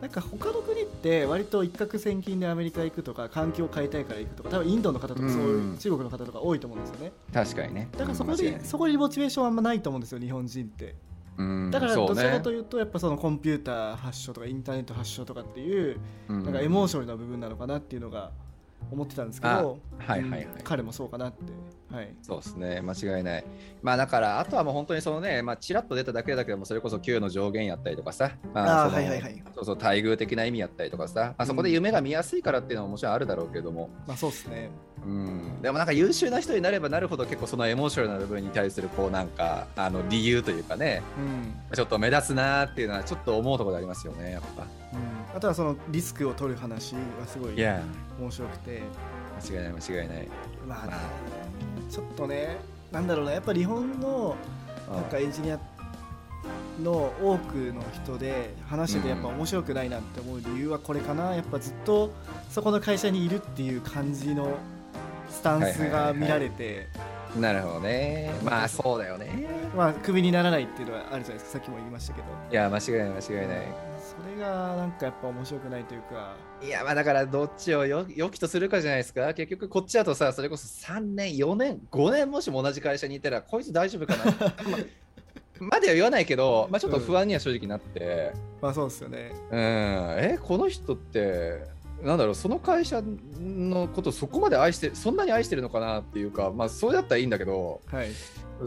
[0.00, 7.12] なんか他の国って割と一攫千金でアメリカ行くとか環境を変えたいから行くとか多分インドの方とかそういう、うん中国の方とか多いと思うんですよね。
[7.34, 7.88] 確かにね。
[7.92, 10.84] だからそこで、そこにモチベーションあんまないと思うんですよ日本人って。
[10.84, 11.09] うん
[11.70, 16.44] だからそうどちらかとねいうとやっぱそのコンピューター発祥とかインターネット発祥とかっていううん。
[16.44, 18.32] なんかエモーショナルな部分なのかなっていうのが
[18.90, 19.62] 思ってたんですけど、あ
[20.12, 20.42] はいはいはい。
[20.44, 21.52] うん彼もそうかなって、
[21.92, 23.44] はい、そうですね、間違いない。
[23.82, 29.42] まあだから、あとはもう本当にそのね、まあちらっと出ただけだけども、それこそ給の上限やったりとかさ、まあーそのはいはいはい。
[29.54, 34.70] そうそう、待遇的な意味やったりとかさ、まあ、そこで夢が見やすいからっていうのはもちろんあるだろうけども、まあそうですね。
[35.04, 44.62] うん、でもなんか優秀な人になればなるほど結構そのエモーショナルな部分に対するこうなんかあの理由というかね、うん、ちょっと目立つなーっていうのはちょっと思うところでありますよね、やっぱ。
[44.62, 48.82] うん、あとはそのリスクを取る話はすごい面白くて。
[49.40, 50.28] 間違いない間違いない。
[50.68, 51.00] まあ、まあ
[51.90, 52.58] ちょっとね
[52.92, 54.36] なんだろうなやっぱ日本の
[54.90, 55.58] なんかエンジニア
[56.82, 61.34] の多くの人で話しててやっぱ面白くないなって思う理由はこれかな。
[61.34, 62.10] やっぱずっと
[62.48, 64.56] そこの会社にいるっていう感じの
[65.28, 66.88] スタンスが見られて。
[67.38, 68.34] なるほどね。
[68.42, 69.46] まあそうだよね。
[69.76, 71.50] まあクビにならないっていうのはあるじゃないですか。
[71.52, 72.26] さっきも言いましたけど。
[72.50, 73.66] いや、間違いない間違いない。
[74.00, 79.32] それがなんかやっぱ面白くないというかいやまあだからどっちをよ良きとするかじゃないですか。
[79.34, 84.24] 結局こっちだとさそれこそ3年4年5年もしも同じ会社にいたらこいつ大丈夫かな。
[85.60, 89.32] ままでは言わないけど、まあ、ちょっと不安には正直なって、まあそうですよね。
[89.50, 91.66] うん、えこの人って
[92.02, 93.02] なんだろうその会社
[93.38, 98.08] のことそこまで愛してそんなに愛してるのかなっていうかまあそれだったらいいんだけどはい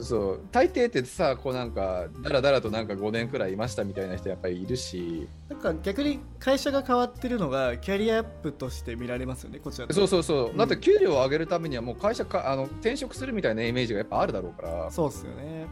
[0.02, 0.42] そう。
[0.52, 5.28] 大抵ってさこうなんかだらだらとなんか5年くらいいましたみたいな人やっぱりいるし。
[5.50, 10.58] なんか逆に会社が変わってるのがキャリアアップとして見られますよねこちらそううそうそう、うん。
[10.58, 14.92] だって給料を上げるためにはもう会社かあの転職するみたいなイメージがやっぱあるだろうから。
[14.92, 15.66] そうっすよね。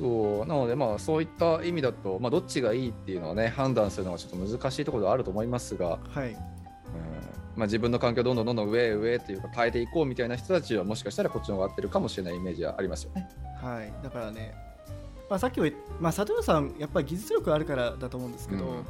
[0.00, 0.46] そう。
[0.46, 6.32] なのでまあそういった意味だと、まあ、どっちがいいっていうのはね判断するのはちょっと難しいところではあると思いますが、はい。
[6.32, 6.53] うん
[7.56, 13.28] まあ、自分の環境をどんどんどんどん上上へっていうか変えていこうみたいな人たちはもしかしたらこっちの方が合ってるかもしれないイメージはありますよね。
[13.62, 14.54] はいだからね
[15.30, 15.66] まあさっきも
[16.00, 18.84] まあ佐藤さんやっぱり技術力あるからだと思うんですけど、うん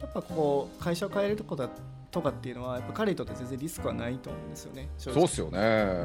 [0.00, 1.70] やっぱこう会社を変えるとこだ
[2.10, 5.58] とかっていうのはやっぱ彼にとって全然リスクはないと思うんですよねそうっすよね、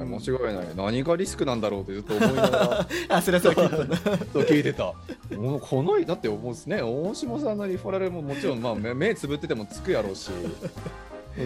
[0.03, 4.93] ん間違いない何がリスクなんだろうってずっと思いながらあすいません聞いたんだそう聞いてた。
[5.37, 10.31] もうこのだってもうんですね大下さんのリファラルももちろんまあ目目つぶっててもつくやろうし。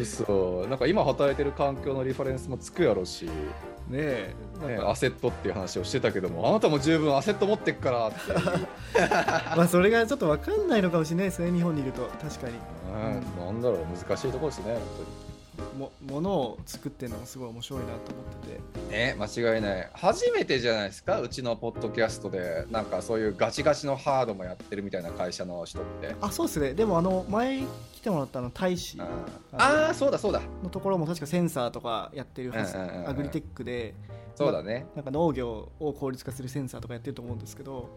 [0.05, 3.31] そうなんか今働いてる環境のリファレンスもつくやろうし、ね
[3.91, 4.35] え。
[4.83, 8.17] アセットっていう話をしてたけどもあなたも十分アセット持ってっからって。
[9.55, 12.07] まあそれがちょっと分かんないのかもしれないですね日本にいると。
[12.21, 12.53] 確かに。
[13.37, 13.45] うん。
[13.45, 18.03] なんだろう難しいところですね本もものを作ってるのもすごい面白いなと思っ
[18.43, 18.91] てて。
[18.91, 19.89] ね間違いない。
[19.93, 22.65] 初めてじゃないですかうちのポッドキャストで。
[22.71, 26.15] なんかそういうガチガチのハードもやってるみたいな会社の人って。
[26.21, 26.73] あそうですね。
[26.73, 29.07] でもあの前来てもらったあの大使うんあ
[29.57, 30.41] ああそうだそうだ。
[30.63, 32.77] のところも確かセンサーとかやってるはず。
[32.77, 33.93] アグリテックで。
[34.35, 34.85] そうだね。
[34.95, 37.89] なんか農業を効率化するセンサーとかやってると思うんですけど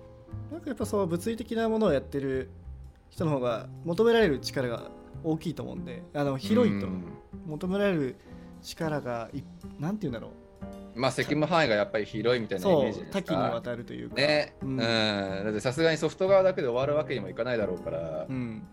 [0.53, 2.51] なんかやっぱそう物理的なものをやってる
[3.11, 4.91] 人の方が求められる力が
[5.25, 6.87] 大きいと思うんであの広いと。
[6.87, 7.05] うん。
[7.47, 8.17] 求められる
[8.63, 9.43] 力がい
[9.79, 10.33] なんて言うんだろ
[10.95, 13.19] まあ責務範囲がやっぱり広いみたういなイメージですか。
[13.21, 18.67] 多岐にわたるというか、ね、ううんん、だってさすがにソフト側だけで終わるわけにもいかないだろうから、うん、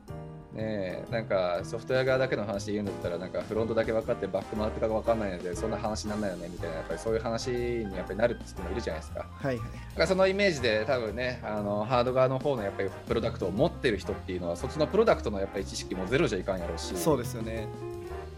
[0.55, 9.19] ねえなんかソフトウェア側だけの話で言うんだったらなんかフロントだけ分かってバック回ってか分かんないのでそんな話にならないよねみたいなやっぱりそういう話にやっぱりなるって人もいるじゃないですか。
[9.19, 9.67] だはいはい。
[9.67, 16.95] からそのイメージで多分ねあのハード側の方のやっぱりプロダクトを持ってる人っていうのはそっちのプロダクトのやっぱり知識もゼロじゃいかんやろうし。
[16.95, 17.67] そうですよね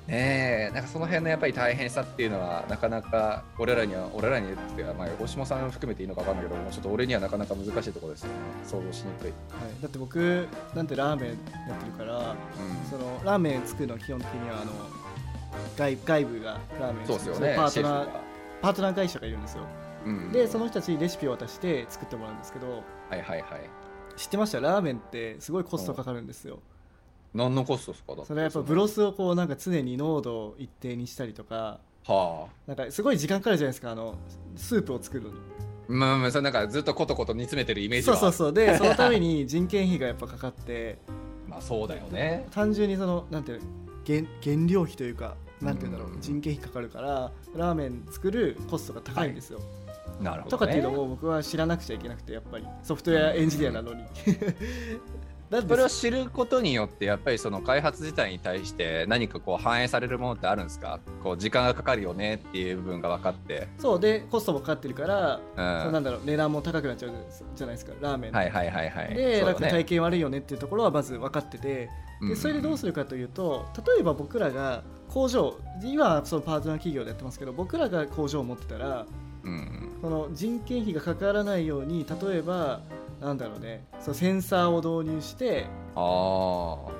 [0.07, 8.35] ねえなんかその辺のやっぱり大変さっていうのはなかなか俺らには俺らにってまあ大島さん含めていいのか分かんないけどもうちょっと俺にはなかなか難しいところですよね。
[8.63, 9.31] 想像しにくい。
[9.31, 11.35] はい、だって僕なんてラーメンや
[11.75, 12.89] ってるからうん。
[12.89, 14.71] そのラーメン作るのは基本的にはあの
[15.75, 17.53] 外外部がラーメンそうですよね。
[17.57, 18.07] パートナー
[18.61, 19.63] パートナー会社がいるんですよ。
[20.05, 20.31] うん。
[20.31, 23.69] でその人たちにレシピを渡して作ってもらうんですけどはいはいはい。
[24.15, 24.61] 知ってました？
[24.61, 26.59] ラーメンってすごいコストかかるんですよ
[27.37, 28.15] 何のコストですか？
[28.25, 31.79] それはやっぱブロスをこうなんか常に濃度を一定にしたりとか。
[32.05, 32.51] はあ。
[32.65, 34.15] なんかすごい時間かかるじゃないですかあの
[34.55, 35.29] スープを作るの。
[35.29, 35.35] に
[35.87, 38.17] まあまあそれなんかずっとコトコト煮詰めてるイメージは。
[38.17, 38.53] そうそうそう。
[38.53, 40.97] で そのために人件費がやっぱかかって。
[41.47, 42.47] まあそうだよね。
[42.51, 43.65] 単純にそのなんていうの
[44.05, 46.21] 原原料費というかなんていうんだろううん。
[46.21, 49.59] 人件費かかるからラーメン作るコストが高いんですよ、
[50.21, 52.65] なるほど、ね、とかっていうのも僕は知らなくちゃいけなくてやっぱり。
[52.83, 54.03] ソフトウェアエンジニアなのに
[55.49, 60.99] それを知ることによってやっぱりその開発自体に対して何かこう反映されるものってあるんですか？
[61.23, 63.67] こう時間がかかるよねっていう部分が分かって。
[63.77, 63.99] そう。
[63.99, 65.39] でコストもかかってるから、
[65.85, 65.93] うん。
[65.93, 67.11] なんだろう値段も高くなっちゃう
[67.55, 68.31] じゃないですかラーメン。
[68.31, 69.15] のはいはいはいはい。
[69.15, 69.53] で、ね。
[69.69, 71.89] 体験悪いよねっていうところはまず分かってて。
[72.21, 79.05] うんでそれでどうするかというと例えば僕らが工場今はそのパートナー企業でやってますけど僕らが工場を持ってたら
[79.43, 82.81] うんその人件費がかからないように例えば
[83.21, 83.83] なんだろうね。
[83.99, 85.65] そのセンサーを導入して
[85.95, 85.99] あ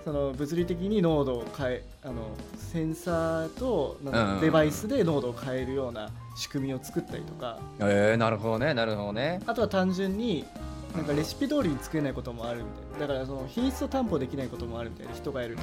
[0.03, 2.15] その物理的に濃度を変えあの
[2.57, 7.59] センサーとなんデバイスで濃度を変えるような仕組みを作ったりとか。
[7.79, 9.41] あえー、なるほどねなるほどね。
[9.45, 10.45] あとは単純に
[10.95, 12.65] なんかレシピ通りに作れないこともあるみ
[12.97, 13.07] たいな。
[13.07, 15.61] だからその品質を担保できないこともあるみたいな人がいると。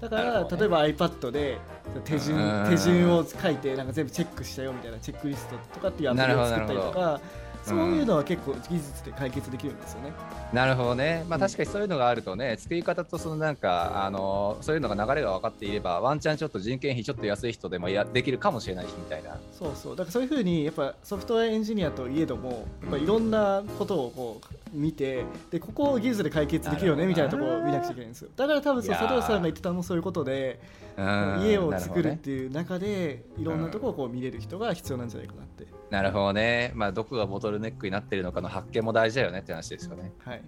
[0.00, 1.58] だから、例えば iPad で
[2.04, 2.70] 手順うん。
[2.70, 7.20] 手順を書いてなんか全部チェックしたよみたいなチェックリストとかっていうアプリを作ったりとなるほか
[7.64, 10.12] そういうのは結構技術で解決できるんですよね。
[10.52, 11.42] なるほどね、まあ、うん。
[11.42, 19.38] 確かにそういうのがあるとね、作り方とそのなんか、あのそういうのが流れが分かっていれば、ワンチャンちょっと人件費ちょっと安い人でもやできるかもしれないしみたいな。
[19.52, 19.96] そうそう。
[19.96, 28.28] だからそういうふうにやっぱソフトウェアエンジニアといえどもやっぱいろんなことをこう見てでここを技術で解決できるよねみたいなところを見なくちゃいけないんですよ。
[28.36, 30.60] だから多分そう佐藤さんが言ってたのもそういうことで
[30.96, 31.40] うん。
[31.42, 40.12] 家を作るっなていう中でいろんなところをこう見れる人が必要なんじゃないかなって、なるほどね、まあ、どこがボトルネックになってるのかの発見も大事だよねって話ですよね。
[40.24, 40.42] はい、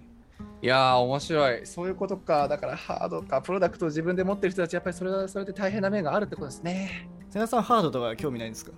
[0.61, 1.65] いやー、面白い。
[1.65, 2.49] そういうことか。
[2.49, 7.09] だからハードか、プロダクトを自分で持ってる人たち、やっぱりそれはそれで大変な面があるってことですね。
[7.29, 8.71] 瀬名さんハードとか興味ないんですか？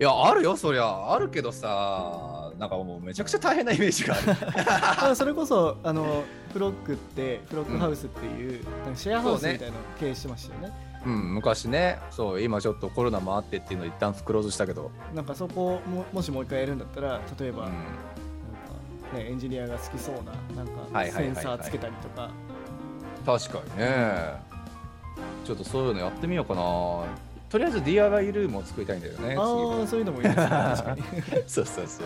[0.00, 1.12] いや、あるよ、そりゃ。
[1.12, 4.36] あるけどさ、なんかもうめちゃくちゃ大変なイメージがある。
[5.12, 14.90] あそれこそあのフロックってフロックハウスっていう、なんかシェアハウスみたいなのを経営してましたよねうん、昔ね、そう、今ちょっとコロナもあってっていうのを一旦クローズしたけど。
[15.14, 17.78] なんかそこももしもう一回やるんだったら例えば、うんなん
[19.12, 22.30] かね、エンジニアが好きそうななんかセンサーつけたりとか、
[23.24, 24.56] 確かにね。
[25.44, 26.60] ちょっとそういうのやってみようかな。
[27.48, 29.36] とりあえず DIY ルームを作りたいんだよね。
[29.38, 32.04] ああそういうのもいいですね確かに次 そうそうそ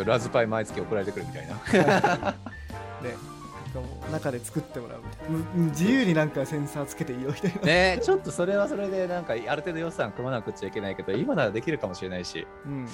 [0.00, 0.04] う。
[0.04, 2.34] ラズパイ毎月送られてくるみたいな。
[3.04, 3.37] ね
[3.82, 5.38] かもう中で作ってもらうみたいな。
[5.38, 12.84] む自由になんかセンサーつけていいよみたいな、ねちょっとそれはそれでなんかある程度予算組まなくちゃいけないけど今ならできるかもしれないし、うん。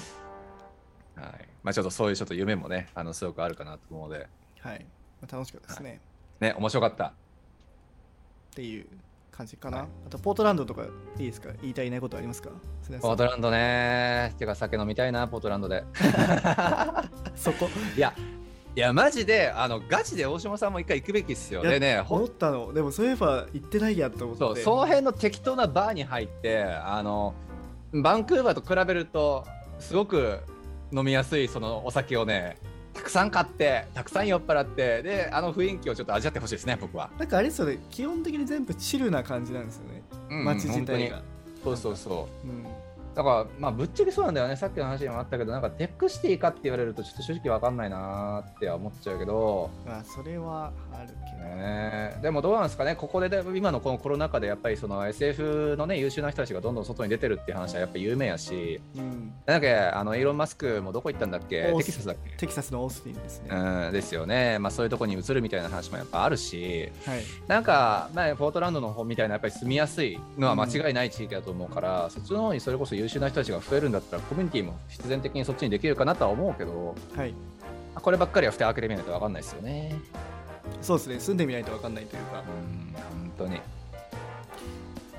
[1.15, 1.47] はい。
[1.63, 4.27] まあ、ちょっとそういうちょっと夢もねあのすごくあるかなと思うので。
[4.59, 4.85] はい、
[5.21, 5.99] まあ、楽しかったですね、
[6.39, 7.05] ね面白かった。
[7.05, 7.11] っ
[8.53, 8.87] ていう
[9.31, 10.83] 感じかな、はいあとポートランドとか
[11.17, 11.49] いいですか？
[11.61, 12.49] 言いたいないことありますか？
[13.01, 14.33] ポートランドね。
[14.37, 15.83] てか酒飲みたいなポートランドで。
[17.35, 17.67] そこ。
[17.97, 18.13] いや
[18.75, 21.61] いやマジであのガチで大島さんも一回行くべきっすよ。
[21.61, 22.73] でねほ思ったの。
[22.73, 24.39] でもそういえば行ってないやと思って。
[24.39, 27.33] そうその辺の適当なバーに入ってあの
[27.93, 29.45] バンクーバーと比べると
[29.79, 30.39] すごく
[30.91, 32.57] 飲みやすいそのお酒をね
[32.93, 37.79] たくさん買ってたくさん酔っ払ってであの雰囲気をちょっと味わってほしいですね僕は、なんかあれですよね。
[37.89, 40.03] 基本的に全部チルな感じなんですよね。
[40.31, 41.21] うん街自体が、
[41.63, 42.47] そうそうそう。
[42.47, 42.84] うん
[43.15, 44.55] だからまあぶっちゃけそうなんだよね。
[44.55, 49.69] さっきの話にもあったけどなんかテックシティかって言われるとちょっと正直わかんないなーっては思っちゃうけど。
[49.85, 51.13] まあそれはあるけ
[51.43, 62.37] ど、ねでもどうなんですかね、ここでで今のこのコロナ禍でやっぱりその SF の、ね、優秀な人たちがどんどん外に出てるっていう話はやっぱり有名やし、うん、なんだっけ、あのイーロン・マスクもどこ行ったんだっけ、テキサスだっけ？
[62.37, 67.23] テキサスのオースティンですね、うん、ですよね、まあ、そういうところに移るみたいな話もやっぱあるし、はい。
[67.47, 77.33] なんか、まあ、ポートランドの方みたいなやっぱり住みやすいのは間違いない地域だと思うから、そっちの方にそれこそ優秀な人たちが増えるんだったら、コミュニティも必然的にそっちにできるかなとは思うけど、はい。
[77.95, 79.95] こればっかりは蓋開けてみないと分かんないですよね。
[80.81, 81.19] そうですね。
[81.19, 82.39] 住んでみないと分かんないというか。
[82.39, 83.61] うん、本当に。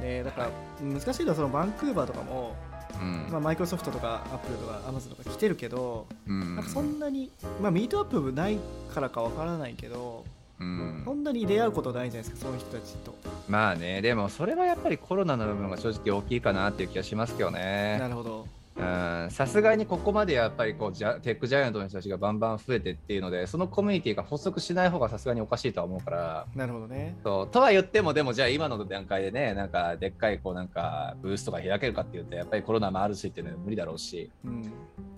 [0.01, 0.51] ね、だから
[0.83, 2.55] 難しいのはそのバンクーバーとかも、
[3.01, 3.29] うん。
[3.31, 6.57] まあ、マイクロソフトとかアップルとかアマゾンとか来てるけど、うん。
[6.57, 7.31] なんかそんなに、
[7.61, 8.59] まあ、ミートアップない
[8.95, 10.25] からかわからないけど、
[10.61, 11.03] うん。
[11.05, 13.15] そんなに出会うことないじゃないですかそういう人たちと、
[13.49, 17.99] まあね、でもそれはやっぱりコロナの部分が正直大きいかなっていう気がしますけどなね。
[18.01, 18.47] るほど。
[18.79, 19.29] うん。
[19.31, 26.47] さすがにここまでやっぱりこうジャテックジャイアントの人たちがバンバン増えてっていうので、そのコミュニティが発足しない方がさすがにおかしいとは思うから。
[26.55, 27.17] なるほどね。
[27.25, 27.49] そう。
[27.49, 34.73] とは言っても、でもじゃあ今の段階でね、なんかでっかいこうなんかブースとか開けるかっていうと、やっぱりコロナもあるしっていうのは無理だろうし、うん。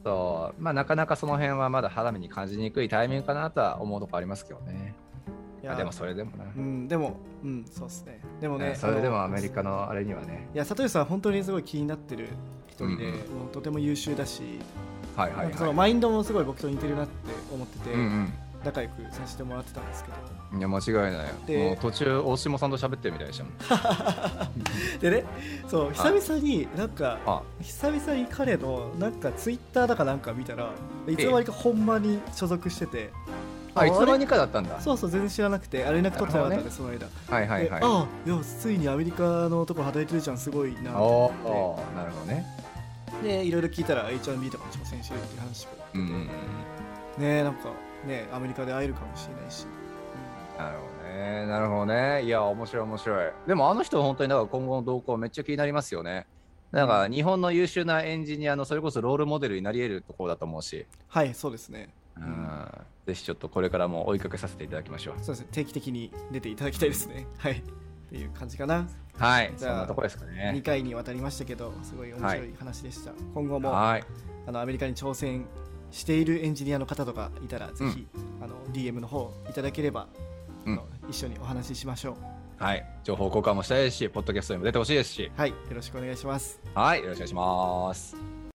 [0.05, 0.63] そう。
[0.63, 4.95] まあ、なかなかその辺はまだ肌身に感じにくいタイミングかなとは思うとこありますけどね。
[5.63, 6.45] いやまあでもそれでもな。
[6.57, 8.21] うんでもうんそうですね。
[8.41, 10.49] でもねそれでもアメリカのあれにはね。
[10.55, 12.29] いや里吉さん本当にすごい気になってる
[12.69, 13.13] 一人で、うん。
[13.13, 14.43] もうとても優秀だし、
[15.17, 15.77] はいはいなんかそのはい。
[15.77, 17.13] マインドもすごい僕と似てるなって
[17.53, 18.33] 思ってて、うんうん。
[18.65, 20.17] 仲良くさせてもらってたんですけど。
[20.59, 25.25] いや間違いないでもう途中大下さんと喋ってるみたいでしたもんでね
[25.69, 27.43] そう久々になんかあ。
[27.61, 30.71] 久々に彼のなんかツイッターだかなんか見たら
[31.07, 33.11] いつの間にかほんまに所属してて
[33.81, 34.81] あいつの間にかかだったんだ。
[34.81, 37.07] そうそう全然知らなくてあれ連絡取ってなかったんで、その間。
[37.29, 37.81] はいはいはい。
[37.81, 42.47] であいやついにアメリカのとこ働いてるじゃんすごいなとお思おなるほどね。
[43.19, 46.29] ってでいろいろ聞いたら H1B とかに挑戦してるっていう話をうんうんうん。
[47.23, 47.71] ねなんか
[48.07, 49.67] ねアメリカで会えるかもしれないし、
[50.59, 51.47] なるほどね。
[51.47, 52.25] なるほどね。
[52.25, 53.31] いや面白い面白い。
[53.47, 56.27] でもあの人本当にだから今後の動向めっちゃ気になりますよね。
[56.71, 61.89] なんか日本の優秀なエンジニアのそれこそロールモデルになり得るところだと思うし、はいそうですね
[62.21, 62.69] うん、
[63.07, 65.15] ぜひちょっとこれからも追いかけさせていただきましょう。
[65.19, 65.49] そうですね。
[65.53, 67.27] 定期的に出ていただきたいですね。
[67.39, 67.53] はい。
[67.53, 67.63] っ
[68.11, 68.87] ていう感じかな。
[69.19, 69.53] はい。
[69.57, 74.05] じゃあそんなとこですか2ね回にわたりましたけどすごい面白い話でした、今後もはい。
[74.47, 75.47] あのアメリカに挑戦
[75.91, 78.07] しているエンジニアの方とかいたらぜひ、
[78.41, 80.09] あの DM の方いただければ、
[80.65, 80.81] うん。
[81.09, 82.39] 一緒にお話ししましょう。
[82.63, 82.85] はい。
[83.05, 85.31] 情報交換もしたいですしポッドキャストにも出てほしいですし。
[85.37, 85.51] はい。
[85.51, 86.61] よろしくお願いします。
[86.75, 87.01] はい。
[87.01, 88.38] よろしくお願いします